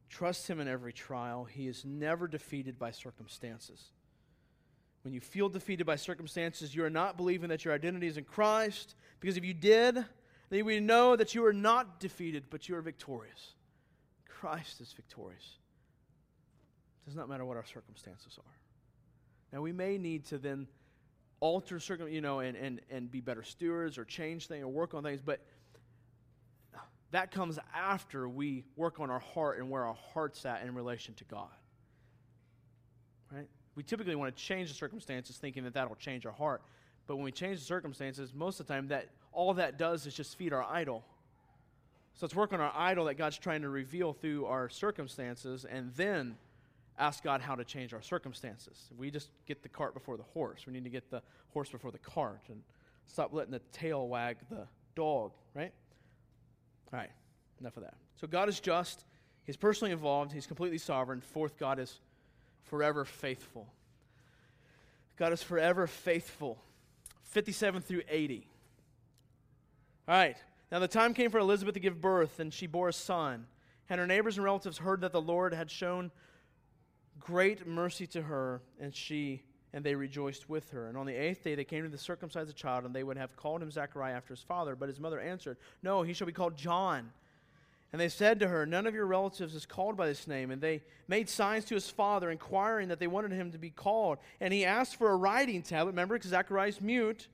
[0.09, 1.43] Trust him in every trial.
[1.43, 3.83] He is never defeated by circumstances.
[5.03, 8.23] When you feel defeated by circumstances, you are not believing that your identity is in
[8.23, 10.05] Christ, because if you did,
[10.51, 13.55] then we know that you are not defeated, but you are victorious.
[14.29, 15.57] Christ is victorious
[17.07, 18.55] does not matter what our circumstances are.
[19.53, 20.67] Now, we may need to then
[21.41, 24.93] alter circum, you know, and, and, and be better stewards or change things or work
[24.95, 25.41] on things, but
[27.13, 31.15] that comes after we work on our heart and where our heart's at in relation
[31.15, 31.49] to God.
[33.33, 33.49] Right?
[33.75, 36.63] We typically want to change the circumstances thinking that that'll change our heart.
[37.07, 40.15] But when we change the circumstances, most of the time that all that does is
[40.15, 41.05] just feed our idol.
[42.15, 45.93] So let's work on our idol that God's trying to reveal through our circumstances, and
[45.95, 46.37] then
[46.99, 48.91] ask God how to change our circumstances.
[48.97, 50.67] We just get the cart before the horse.
[50.67, 52.63] We need to get the horse before the cart and
[53.07, 55.73] stop letting the tail wag the dog, right?
[56.93, 57.11] All right,
[57.61, 57.95] enough of that.
[58.21, 59.05] So God is just,
[59.45, 61.21] He's personally involved, He's completely sovereign.
[61.21, 62.01] Fourth, God is
[62.65, 63.69] forever faithful.
[65.17, 66.59] God is forever faithful.
[67.25, 68.49] 57 through 80.
[70.09, 70.37] All right.
[70.71, 73.47] Now the time came for Elizabeth to give birth, and she bore a son.
[73.89, 76.11] And her neighbors and relatives heard that the Lord had shown
[77.21, 79.43] great mercy to her, and she
[79.73, 80.89] and they rejoiced with her.
[80.89, 83.37] And on the eighth day they came to the circumcised child, and they would have
[83.37, 84.75] called him Zechariah after his father.
[84.75, 87.13] But his mother answered, No, he shall be called John.
[87.93, 90.51] And they said to her, None of your relatives is called by this name.
[90.51, 94.19] And they made signs to his father, inquiring that they wanted him to be called.
[94.41, 97.29] And he asked for a writing tablet, remember, because mute.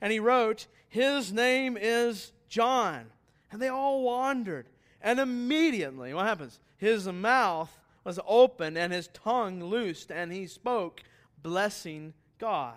[0.00, 3.06] And he wrote, His name is John.
[3.52, 4.66] And they all wondered.
[5.02, 6.58] And immediately, what happens?
[6.78, 7.70] His mouth
[8.06, 11.02] was open and his tongue loosed, and he spoke,
[11.42, 12.76] blessing God.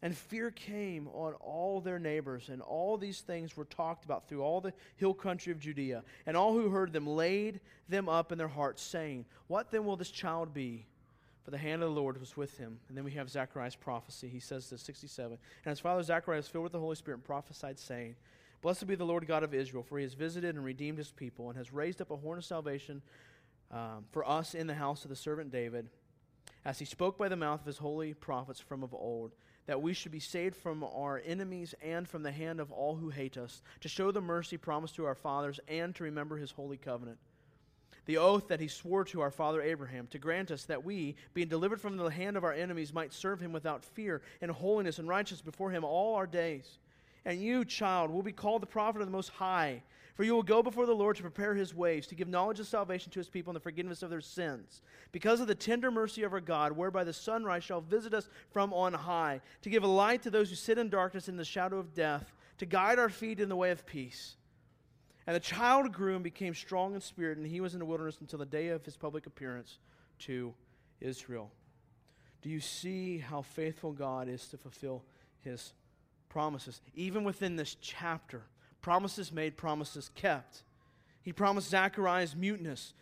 [0.00, 4.42] And fear came on all their neighbors, and all these things were talked about through
[4.42, 6.02] all the hill country of Judea.
[6.26, 9.96] And all who heard them laid them up in their hearts, saying, What then will
[9.96, 10.86] this child be?
[11.44, 12.78] For the hand of the Lord was with him.
[12.88, 14.28] And then we have Zechariah's prophecy.
[14.28, 15.36] He says this, 67.
[15.64, 18.16] And his father Zechariah was filled with the Holy Spirit and prophesied, saying,
[18.62, 21.48] Blessed be the Lord God of Israel, for he has visited and redeemed his people,
[21.48, 23.02] and has raised up a horn of salvation
[23.72, 25.88] um, for us in the house of the servant David,
[26.64, 29.32] as he spoke by the mouth of his holy prophets from of old
[29.66, 33.10] that we should be saved from our enemies and from the hand of all who
[33.10, 36.76] hate us, to show the mercy promised to our fathers, and to remember his holy
[36.76, 37.18] covenant.
[38.06, 41.48] The oath that he swore to our father Abraham, to grant us that we, being
[41.48, 45.08] delivered from the hand of our enemies, might serve him without fear, in holiness and
[45.08, 46.78] righteousness before him all our days.
[47.24, 49.82] And you, child, will be called the prophet of the Most High
[50.14, 52.66] for you will go before the Lord to prepare his ways, to give knowledge of
[52.66, 54.82] salvation to his people and the forgiveness of their sins.
[55.10, 58.74] Because of the tender mercy of our God, whereby the sunrise shall visit us from
[58.74, 61.78] on high, to give a light to those who sit in darkness in the shadow
[61.78, 64.36] of death, to guide our feet in the way of peace.
[65.26, 68.18] And the child grew and became strong in spirit, and he was in the wilderness
[68.20, 69.78] until the day of his public appearance
[70.20, 70.52] to
[71.00, 71.50] Israel.
[72.42, 75.04] Do you see how faithful God is to fulfill
[75.40, 75.72] his
[76.28, 76.80] promises?
[76.94, 78.42] Even within this chapter,
[78.82, 80.64] Promises made, promises kept.
[81.22, 82.94] He promised Zechariah's muteness,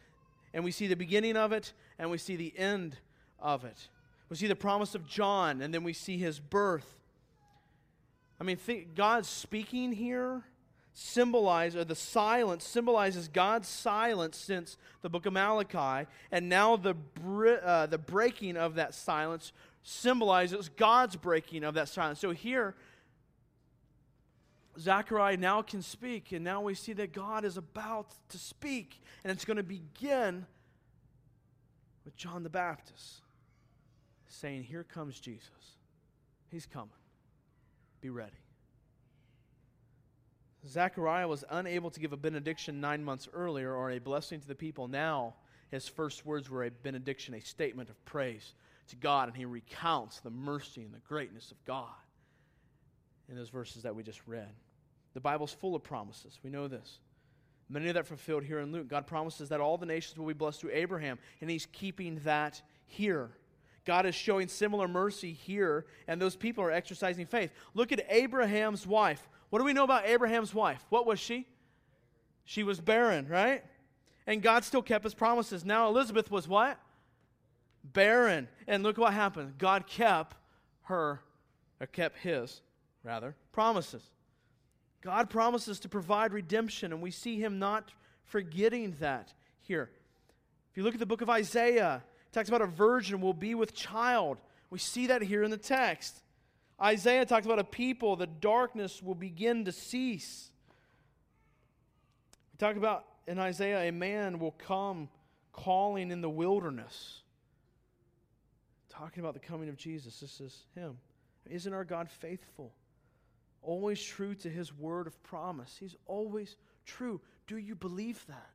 [0.52, 2.98] and we see the beginning of it, and we see the end
[3.38, 3.88] of it.
[4.28, 6.98] We see the promise of John, and then we see his birth.
[8.40, 10.44] I mean, think, God's speaking here
[10.92, 16.94] symbolize or the silence symbolizes God's silence since the book of Malachi, and now the
[17.64, 19.52] uh, the breaking of that silence
[19.82, 22.18] symbolizes God's breaking of that silence.
[22.18, 22.74] So here
[24.80, 29.30] Zechariah now can speak, and now we see that God is about to speak, and
[29.30, 30.46] it's going to begin
[32.04, 33.22] with John the Baptist
[34.28, 35.76] saying, Here comes Jesus.
[36.50, 36.88] He's coming.
[38.00, 38.32] Be ready.
[40.66, 44.54] Zechariah was unable to give a benediction nine months earlier or a blessing to the
[44.54, 44.88] people.
[44.88, 45.34] Now,
[45.70, 48.54] his first words were a benediction, a statement of praise
[48.88, 51.88] to God, and he recounts the mercy and the greatness of God
[53.28, 54.52] in those verses that we just read.
[55.14, 56.38] The Bible's full of promises.
[56.42, 56.98] We know this.
[57.68, 58.88] Many of that fulfilled here in Luke.
[58.88, 62.60] God promises that all the nations will be blessed through Abraham, and he's keeping that
[62.86, 63.30] here.
[63.84, 67.52] God is showing similar mercy here, and those people are exercising faith.
[67.74, 69.28] Look at Abraham's wife.
[69.50, 70.84] What do we know about Abraham's wife?
[70.90, 71.46] What was she?
[72.44, 73.64] She was barren, right?
[74.26, 75.64] And God still kept his promises.
[75.64, 76.78] Now Elizabeth was what?
[77.84, 78.48] Barren.
[78.66, 79.54] And look what happened.
[79.58, 80.36] God kept
[80.82, 81.20] her,
[81.80, 82.60] or kept his
[83.04, 84.02] rather, promises.
[85.02, 87.92] God promises to provide redemption, and we see him not
[88.24, 89.90] forgetting that here.
[90.70, 93.54] If you look at the book of Isaiah, it talks about a virgin will be
[93.54, 94.38] with child.
[94.68, 96.22] We see that here in the text.
[96.80, 100.50] Isaiah talks about a people, the darkness will begin to cease.
[102.52, 105.08] We talk about in Isaiah, a man will come
[105.52, 107.22] calling in the wilderness.
[108.88, 110.20] Talking about the coming of Jesus.
[110.20, 110.98] This is him.
[111.48, 112.72] Isn't our God faithful?
[113.62, 115.76] Always true to his word of promise.
[115.78, 117.20] He's always true.
[117.46, 118.50] Do you believe that?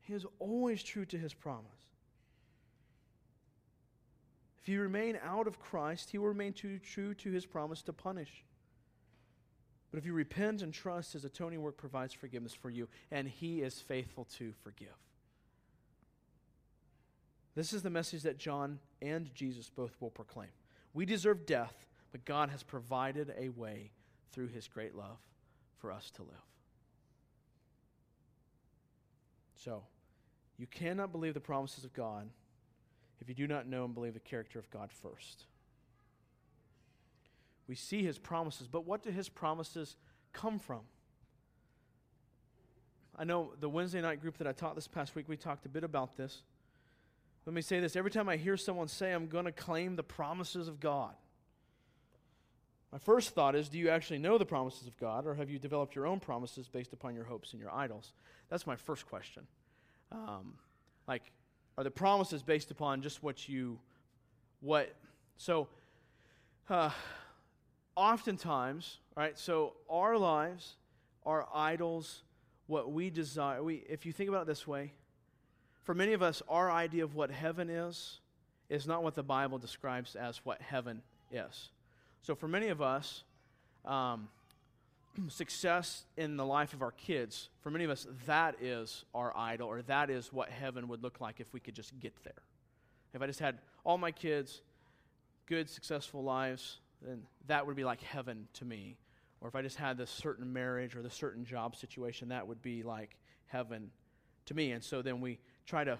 [0.00, 1.66] He is always true to his promise.
[4.60, 7.92] If you remain out of Christ, he will remain too true to his promise to
[7.92, 8.44] punish.
[9.90, 13.60] But if you repent and trust, his atoning work provides forgiveness for you, and he
[13.60, 14.96] is faithful to forgive.
[17.54, 20.48] This is the message that John and Jesus both will proclaim.
[20.94, 23.90] We deserve death, but God has provided a way
[24.32, 25.18] through his great love
[25.78, 26.30] for us to live.
[29.54, 29.82] So,
[30.58, 32.28] you cannot believe the promises of God
[33.20, 35.44] if you do not know and believe the character of God first.
[37.68, 39.96] We see his promises, but what do his promises
[40.32, 40.80] come from?
[43.16, 45.68] I know the Wednesday night group that I taught this past week, we talked a
[45.68, 46.42] bit about this.
[47.46, 50.02] Let me say this every time I hear someone say, I'm going to claim the
[50.02, 51.14] promises of God,
[52.92, 55.58] my first thought is do you actually know the promises of God, or have you
[55.58, 58.12] developed your own promises based upon your hopes and your idols?
[58.50, 59.46] That's my first question.
[60.12, 60.54] Um,
[61.08, 61.22] like,
[61.78, 63.78] are the promises based upon just what you,
[64.60, 64.94] what,
[65.38, 65.68] so,
[66.68, 66.90] uh,
[67.96, 70.76] oftentimes, right, so our lives,
[71.24, 72.22] our idols,
[72.66, 74.92] what we desire, we, if you think about it this way,
[75.82, 78.20] for many of us, our idea of what heaven is,
[78.68, 81.70] is not what the Bible describes as what heaven is.
[82.22, 83.24] So, for many of us,
[83.84, 84.28] um,
[85.28, 89.68] success in the life of our kids, for many of us, that is our idol,
[89.68, 92.42] or that is what heaven would look like if we could just get there.
[93.12, 94.62] If I just had all my kids,
[95.46, 98.96] good, successful lives, then that would be like heaven to me.
[99.40, 102.62] Or if I just had this certain marriage or this certain job situation, that would
[102.62, 103.16] be like
[103.46, 103.90] heaven
[104.46, 104.70] to me.
[104.70, 105.98] And so then we try to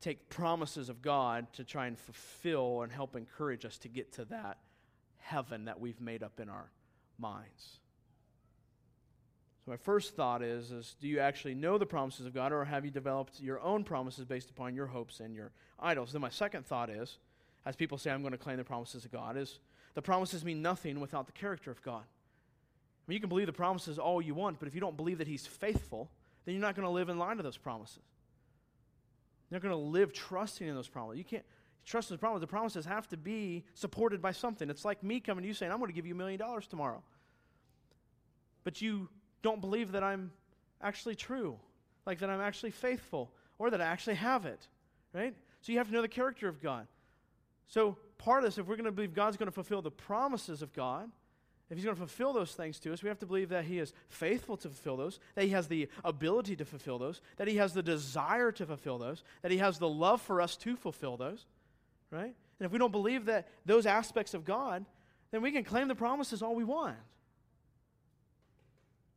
[0.00, 4.24] take promises of God to try and fulfill and help encourage us to get to
[4.26, 4.58] that
[5.24, 6.70] heaven that we've made up in our
[7.18, 7.78] minds.
[9.64, 12.64] So my first thought is, is do you actually know the promises of God or
[12.64, 16.12] have you developed your own promises based upon your hopes and your idols?
[16.12, 17.16] Then my second thought is,
[17.64, 19.58] as people say I'm going to claim the promises of God, is
[19.94, 22.02] the promises mean nothing without the character of God.
[22.02, 25.18] I mean, you can believe the promises all you want, but if you don't believe
[25.18, 26.10] that He's faithful,
[26.44, 28.02] then you're not going to live in line to those promises.
[29.50, 31.18] You're not going to live trusting in those promises.
[31.18, 31.44] You can't
[31.84, 32.38] trust in the.
[32.38, 34.70] The promises have to be supported by something.
[34.70, 36.66] It's like me coming to you saying, I'm going to give you a million dollars
[36.66, 37.02] tomorrow.
[38.64, 39.08] But you
[39.42, 40.32] don't believe that I'm
[40.82, 41.58] actually true,
[42.06, 44.66] like that I'm actually faithful, or that I actually have it,
[45.12, 45.34] right?
[45.60, 46.86] So you have to know the character of God.
[47.66, 50.62] So part of this, if we're going to believe God's going to fulfill the promises
[50.62, 51.10] of God,
[51.70, 53.78] if He's going to fulfill those things to us, we have to believe that He
[53.78, 57.56] is faithful to fulfill those, that He has the ability to fulfill those, that He
[57.56, 61.16] has the desire to fulfill those, that He has the love for us to fulfill
[61.16, 61.46] those,
[62.10, 62.34] right?
[62.58, 64.84] And if we don't believe that those aspects of God,
[65.30, 66.96] then we can claim the promises all we want.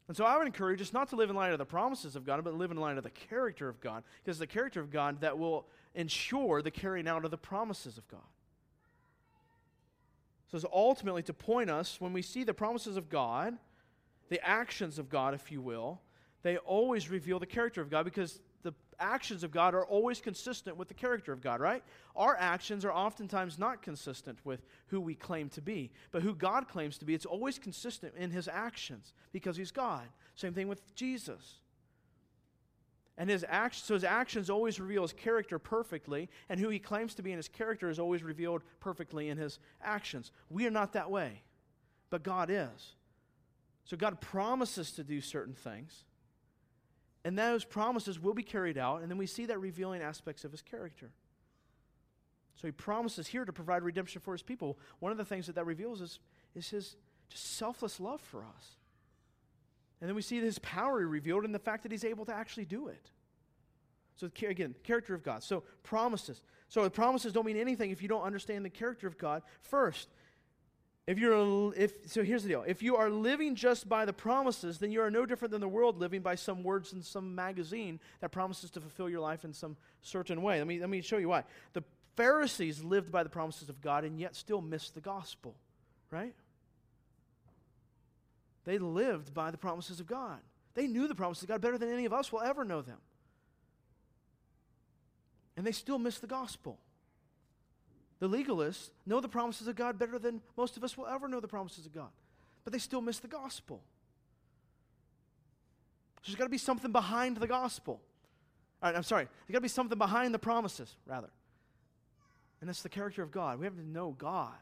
[0.08, 2.26] And so I would encourage us not to live in light of the promises of
[2.26, 5.22] God, but live in light of the character of God, because the character of God
[5.22, 8.22] that will ensure the carrying out of the promises of God.
[10.50, 13.58] So it's ultimately to point us when we see the promises of God,
[14.30, 16.00] the actions of God, if you will,
[16.42, 18.40] they always reveal the character of God because
[19.00, 21.84] actions of God are always consistent with the character of God, right?
[22.16, 26.68] Our actions are oftentimes not consistent with who we claim to be, but who God
[26.68, 30.08] claims to be, it's always consistent in his actions because he's God.
[30.36, 31.60] Same thing with Jesus.
[33.18, 37.16] And his actions, so his actions always reveal his character perfectly, and who he claims
[37.16, 40.32] to be in his character is always revealed perfectly in his actions.
[40.50, 41.42] We are not that way,
[42.12, 42.96] but God is.
[43.86, 46.04] So God promises to do certain things,
[47.28, 50.52] and those promises will be carried out, and then we see that revealing aspects of
[50.52, 51.10] his character.
[52.56, 54.80] So he promises here to provide redemption for his people.
[55.00, 56.20] One of the things that that reveals is,
[56.56, 56.96] is his
[57.28, 58.78] just selfless love for us.
[60.00, 62.64] And then we see his power revealed in the fact that he's able to actually
[62.64, 63.10] do it.
[64.16, 65.44] So, again, character of God.
[65.44, 66.42] So, promises.
[66.70, 69.44] So, the promises don't mean anything if you don't understand the character of God.
[69.60, 70.08] First,
[71.08, 72.66] if you're, if, so here's the deal.
[72.68, 75.68] If you are living just by the promises, then you are no different than the
[75.68, 79.54] world living by some words in some magazine that promises to fulfill your life in
[79.54, 80.58] some certain way.
[80.58, 81.46] Let me, let me show you why.
[81.72, 81.84] The
[82.18, 85.56] Pharisees lived by the promises of God and yet still missed the gospel,
[86.12, 86.34] right?
[88.66, 90.40] They lived by the promises of God.
[90.74, 92.98] They knew the promises of God better than any of us will ever know them.
[95.56, 96.80] And they still missed the gospel.
[98.20, 101.40] The legalists know the promises of God better than most of us will ever know
[101.40, 102.10] the promises of God,
[102.64, 103.82] but they still miss the gospel.
[106.26, 108.02] There's got to be something behind the gospel.
[108.82, 109.26] All right, I'm sorry.
[109.26, 111.30] There's got to be something behind the promises, rather.
[112.60, 113.60] And that's the character of God.
[113.60, 114.54] We have to know God.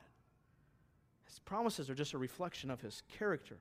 [1.26, 3.58] His promises are just a reflection of his character.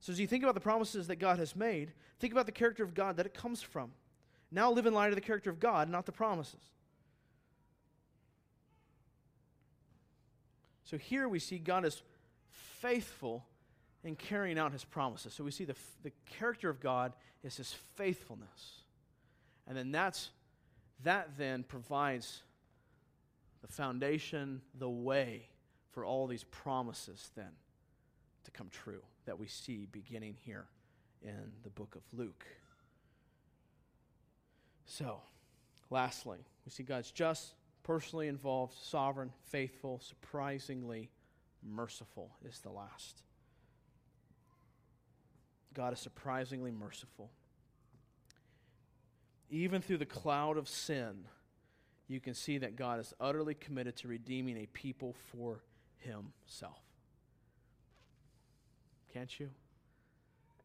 [0.00, 2.82] So as you think about the promises that God has made, think about the character
[2.84, 3.92] of God that it comes from.
[4.50, 6.60] Now live in light of the character of God, not the promises.
[10.84, 12.02] So here we see God is
[12.50, 13.44] faithful
[14.04, 15.32] in carrying out his promises.
[15.32, 17.12] So we see the, the character of God
[17.42, 18.82] is his faithfulness.
[19.66, 20.30] And then that's
[21.02, 22.42] that then provides
[23.62, 25.48] the foundation, the way
[25.92, 27.52] for all these promises then
[28.44, 30.66] to come true that we see beginning here
[31.22, 32.44] in the book of Luke.
[34.86, 35.20] So,
[35.88, 37.54] lastly, we see God's just,
[37.84, 41.10] personally involved, sovereign, faithful, surprisingly
[41.62, 43.22] merciful is the last.
[45.74, 47.30] God is surprisingly merciful.
[49.50, 51.24] Even through the cloud of sin,
[52.08, 55.60] you can see that God is utterly committed to redeeming a people for
[55.98, 56.80] himself.
[59.12, 59.50] Can't you?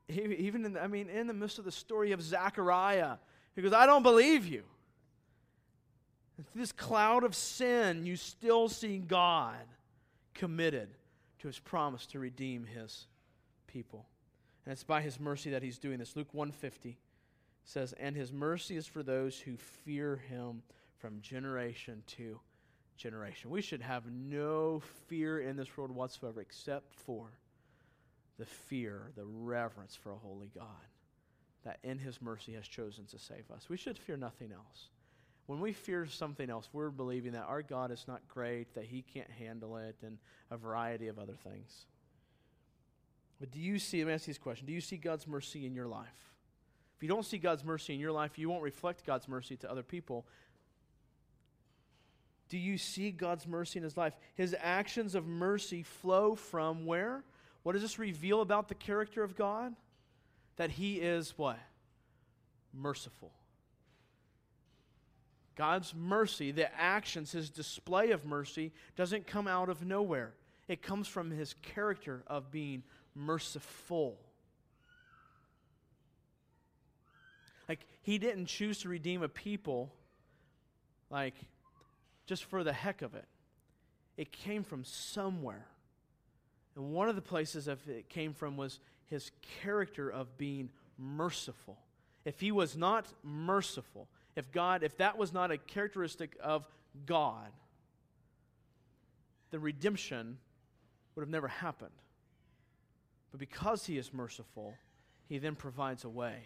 [0.10, 3.18] Even in, the, I mean, in the midst of the story of Zechariah,
[3.56, 4.64] he goes, I don't believe you.
[6.52, 9.66] Through this cloud of sin, you still see God
[10.34, 10.90] committed
[11.40, 13.08] to his promise to redeem his
[13.68, 14.06] people.
[14.66, 16.16] And it's by his mercy that he's doing this.
[16.16, 16.98] Luke 150
[17.64, 20.62] says, And his mercy is for those who fear him
[20.98, 22.40] from generation to
[22.98, 23.50] generation.
[23.50, 27.32] We should have no fear in this world whatsoever except for
[28.38, 30.66] the fear, the reverence for a holy God
[31.64, 33.70] that in his mercy has chosen to save us.
[33.70, 34.90] We should fear nothing else.
[35.50, 39.02] When we fear something else, we're believing that our God is not great, that he
[39.02, 40.20] can't handle it, and
[40.52, 41.88] a variety of other things.
[43.40, 45.66] But do you see, let me ask you this question Do you see God's mercy
[45.66, 46.36] in your life?
[46.96, 49.72] If you don't see God's mercy in your life, you won't reflect God's mercy to
[49.72, 50.28] other people.
[52.50, 54.14] Do you see God's mercy in his life?
[54.36, 57.24] His actions of mercy flow from where?
[57.64, 59.74] What does this reveal about the character of God?
[60.58, 61.58] That he is what?
[62.72, 63.32] Merciful.
[65.60, 70.32] God's mercy, the actions, his display of mercy, doesn't come out of nowhere.
[70.70, 72.82] It comes from his character of being
[73.14, 74.18] merciful.
[77.68, 79.94] Like, he didn't choose to redeem a people,
[81.10, 81.36] like,
[82.26, 83.26] just for the heck of it.
[84.16, 85.66] It came from somewhere.
[86.78, 89.30] And one of the places it came from was his
[89.62, 91.78] character of being merciful.
[92.24, 94.08] If he was not merciful,
[94.40, 96.66] if God, if that was not a characteristic of
[97.06, 97.52] God,
[99.52, 100.38] the redemption
[101.14, 101.92] would have never happened.
[103.32, 104.76] But because he is merciful,
[105.28, 106.38] he then provides a way.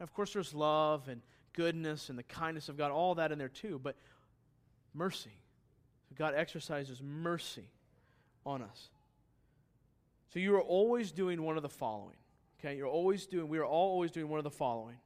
[0.00, 3.38] Now, of course, there's love and goodness and the kindness of God, all that in
[3.38, 3.94] there too, but
[4.92, 5.30] mercy.
[6.16, 7.68] God exercises mercy
[8.44, 8.88] on us.
[10.32, 12.16] So you are always doing one of the following.
[12.58, 14.96] Okay, you're always doing, we are all always doing one of the following.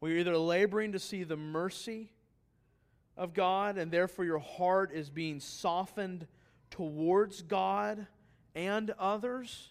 [0.00, 2.10] We're either laboring to see the mercy
[3.16, 6.26] of God, and therefore your heart is being softened
[6.70, 8.06] towards God
[8.54, 9.70] and others,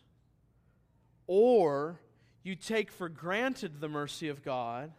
[1.27, 1.99] or
[2.43, 4.91] you take for granted the mercy of God,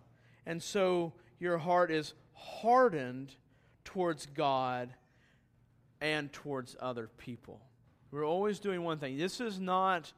[0.44, 3.34] and so your heart is hardened
[3.84, 4.92] towards God
[6.00, 7.60] and towards other people.
[8.10, 9.18] We're always doing one thing.
[9.18, 10.12] This is not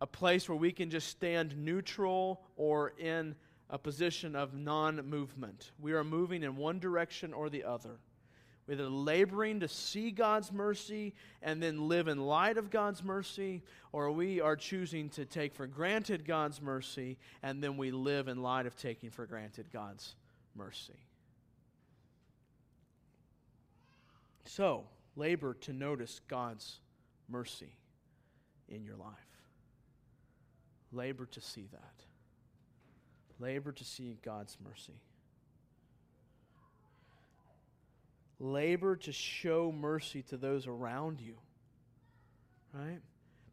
[0.00, 3.34] a place where we can just stand neutral or in
[3.72, 5.72] a position of non movement.
[5.80, 7.98] We are moving in one direction or the other.
[8.68, 14.12] We're laboring to see God's mercy and then live in light of God's mercy, or
[14.12, 18.66] we are choosing to take for granted God's mercy and then we live in light
[18.66, 20.14] of taking for granted God's
[20.54, 21.00] mercy.
[24.44, 24.84] So,
[25.16, 26.78] labor to notice God's
[27.28, 27.74] mercy
[28.68, 29.16] in your life.
[30.92, 32.11] Labor to see that.
[33.42, 34.94] Labor to see God's mercy.
[38.38, 41.34] Labor to show mercy to those around you.
[42.72, 43.00] Right?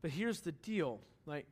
[0.02, 1.00] But here's the deal.
[1.26, 1.48] Like,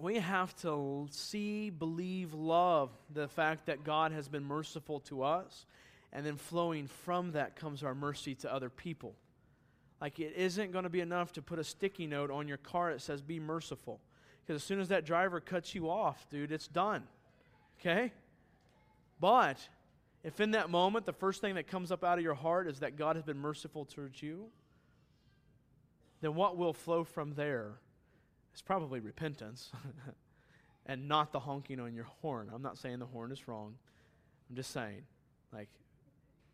[0.00, 5.66] we have to see, believe, love the fact that God has been merciful to us.
[6.10, 9.14] And then flowing from that comes our mercy to other people.
[10.00, 12.92] Like, it isn't going to be enough to put a sticky note on your car
[12.92, 14.00] that says, be merciful.
[14.48, 17.02] Because as soon as that driver cuts you off, dude, it's done.
[17.78, 18.12] Okay?
[19.20, 19.58] But
[20.24, 22.80] if in that moment the first thing that comes up out of your heart is
[22.80, 24.46] that God has been merciful towards you,
[26.22, 27.72] then what will flow from there
[28.54, 29.70] is probably repentance
[30.86, 32.50] and not the honking on your horn.
[32.50, 33.74] I'm not saying the horn is wrong.
[34.48, 35.02] I'm just saying,
[35.52, 35.68] like,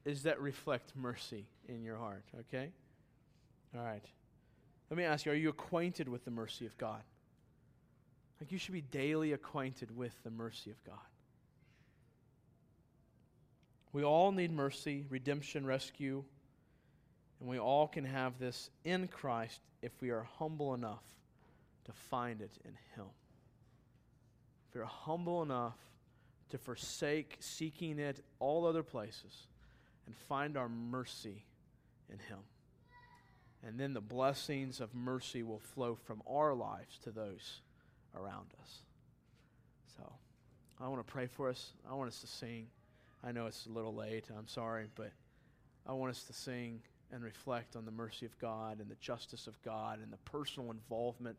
[0.04, 2.70] is that reflect mercy in your heart, okay?
[3.72, 4.04] All right.
[4.90, 7.04] Let me ask you are you acquainted with the mercy of God?
[8.44, 10.98] Like you should be daily acquainted with the mercy of God.
[13.94, 16.22] We all need mercy, redemption, rescue,
[17.40, 21.02] and we all can have this in Christ if we are humble enough
[21.86, 23.06] to find it in Him.
[24.68, 25.78] If we're humble enough
[26.50, 29.46] to forsake seeking it all other places
[30.04, 31.46] and find our mercy
[32.12, 32.40] in Him.
[33.66, 37.62] And then the blessings of mercy will flow from our lives to those
[38.16, 38.82] around us.
[39.96, 40.12] So
[40.80, 41.72] I want to pray for us.
[41.88, 42.66] I want us to sing.
[43.22, 44.26] I know it's a little late.
[44.36, 45.12] I'm sorry, but
[45.86, 46.80] I want us to sing
[47.12, 50.70] and reflect on the mercy of God and the justice of God and the personal
[50.70, 51.36] involvement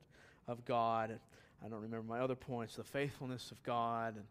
[0.47, 1.09] of God.
[1.09, 1.19] And
[1.63, 4.25] I don't remember my other points the faithfulness of God and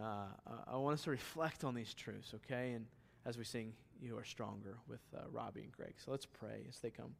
[0.00, 0.26] uh,
[0.70, 2.72] I want us to reflect on these truths, okay?
[2.72, 2.86] And
[3.26, 5.94] as we sing, You Are Stronger with uh, Robbie and Greg.
[5.96, 7.14] So let's pray as they come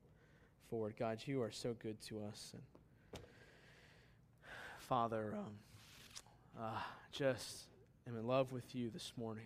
[0.70, 0.94] forward.
[0.96, 2.52] God, you are so good to us.
[2.52, 2.62] And
[4.88, 5.52] Father, um,
[6.58, 6.80] uh,
[7.12, 7.66] just
[8.08, 9.44] am in love with you this morning.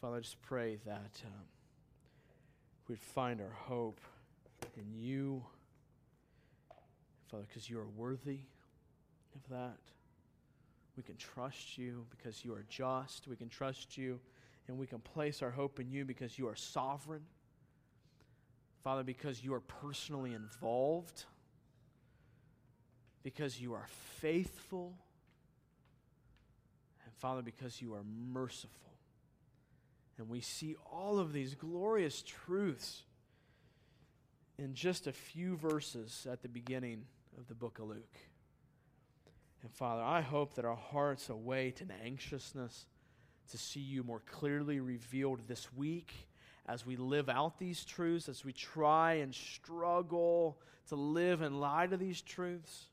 [0.00, 1.44] Father, I just pray that um,
[2.88, 4.00] we'd find our hope
[4.78, 5.44] in you,
[7.30, 8.38] Father, because you are worthy
[9.34, 9.76] of that.
[10.96, 13.28] We can trust you because you are just.
[13.28, 14.18] We can trust you
[14.66, 17.26] and we can place our hope in you because you are sovereign.
[18.82, 21.26] Father, because you are personally involved,
[23.26, 23.88] because you are
[24.20, 24.94] faithful,
[27.04, 28.92] and Father, because you are merciful.
[30.16, 33.02] And we see all of these glorious truths
[34.58, 37.02] in just a few verses at the beginning
[37.36, 38.16] of the book of Luke.
[39.62, 42.86] And Father, I hope that our hearts await an anxiousness
[43.50, 46.12] to see you more clearly revealed this week
[46.66, 51.92] as we live out these truths, as we try and struggle to live in light
[51.92, 52.84] of these truths.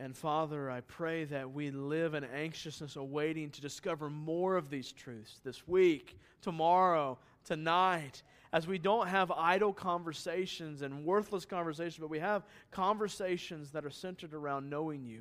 [0.00, 4.92] And Father, I pray that we live in anxiousness, awaiting to discover more of these
[4.92, 12.08] truths this week, tomorrow, tonight, as we don't have idle conversations and worthless conversations, but
[12.08, 15.20] we have conversations that are centered around knowing you.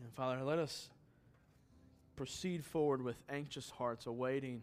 [0.00, 0.90] And Father, let us
[2.14, 4.62] proceed forward with anxious hearts, awaiting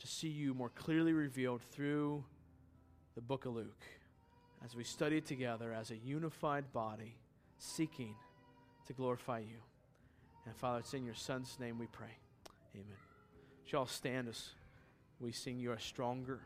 [0.00, 2.24] to see you more clearly revealed through
[3.14, 3.84] the book of Luke
[4.64, 7.16] as we study together as a unified body,
[7.58, 8.14] seeking
[8.86, 9.56] to glorify you.
[10.46, 12.16] And Father, it's in your Son's name we pray.
[12.74, 12.96] Amen.
[13.64, 14.50] Shall stand as
[15.20, 16.40] we sing You Are Stronger.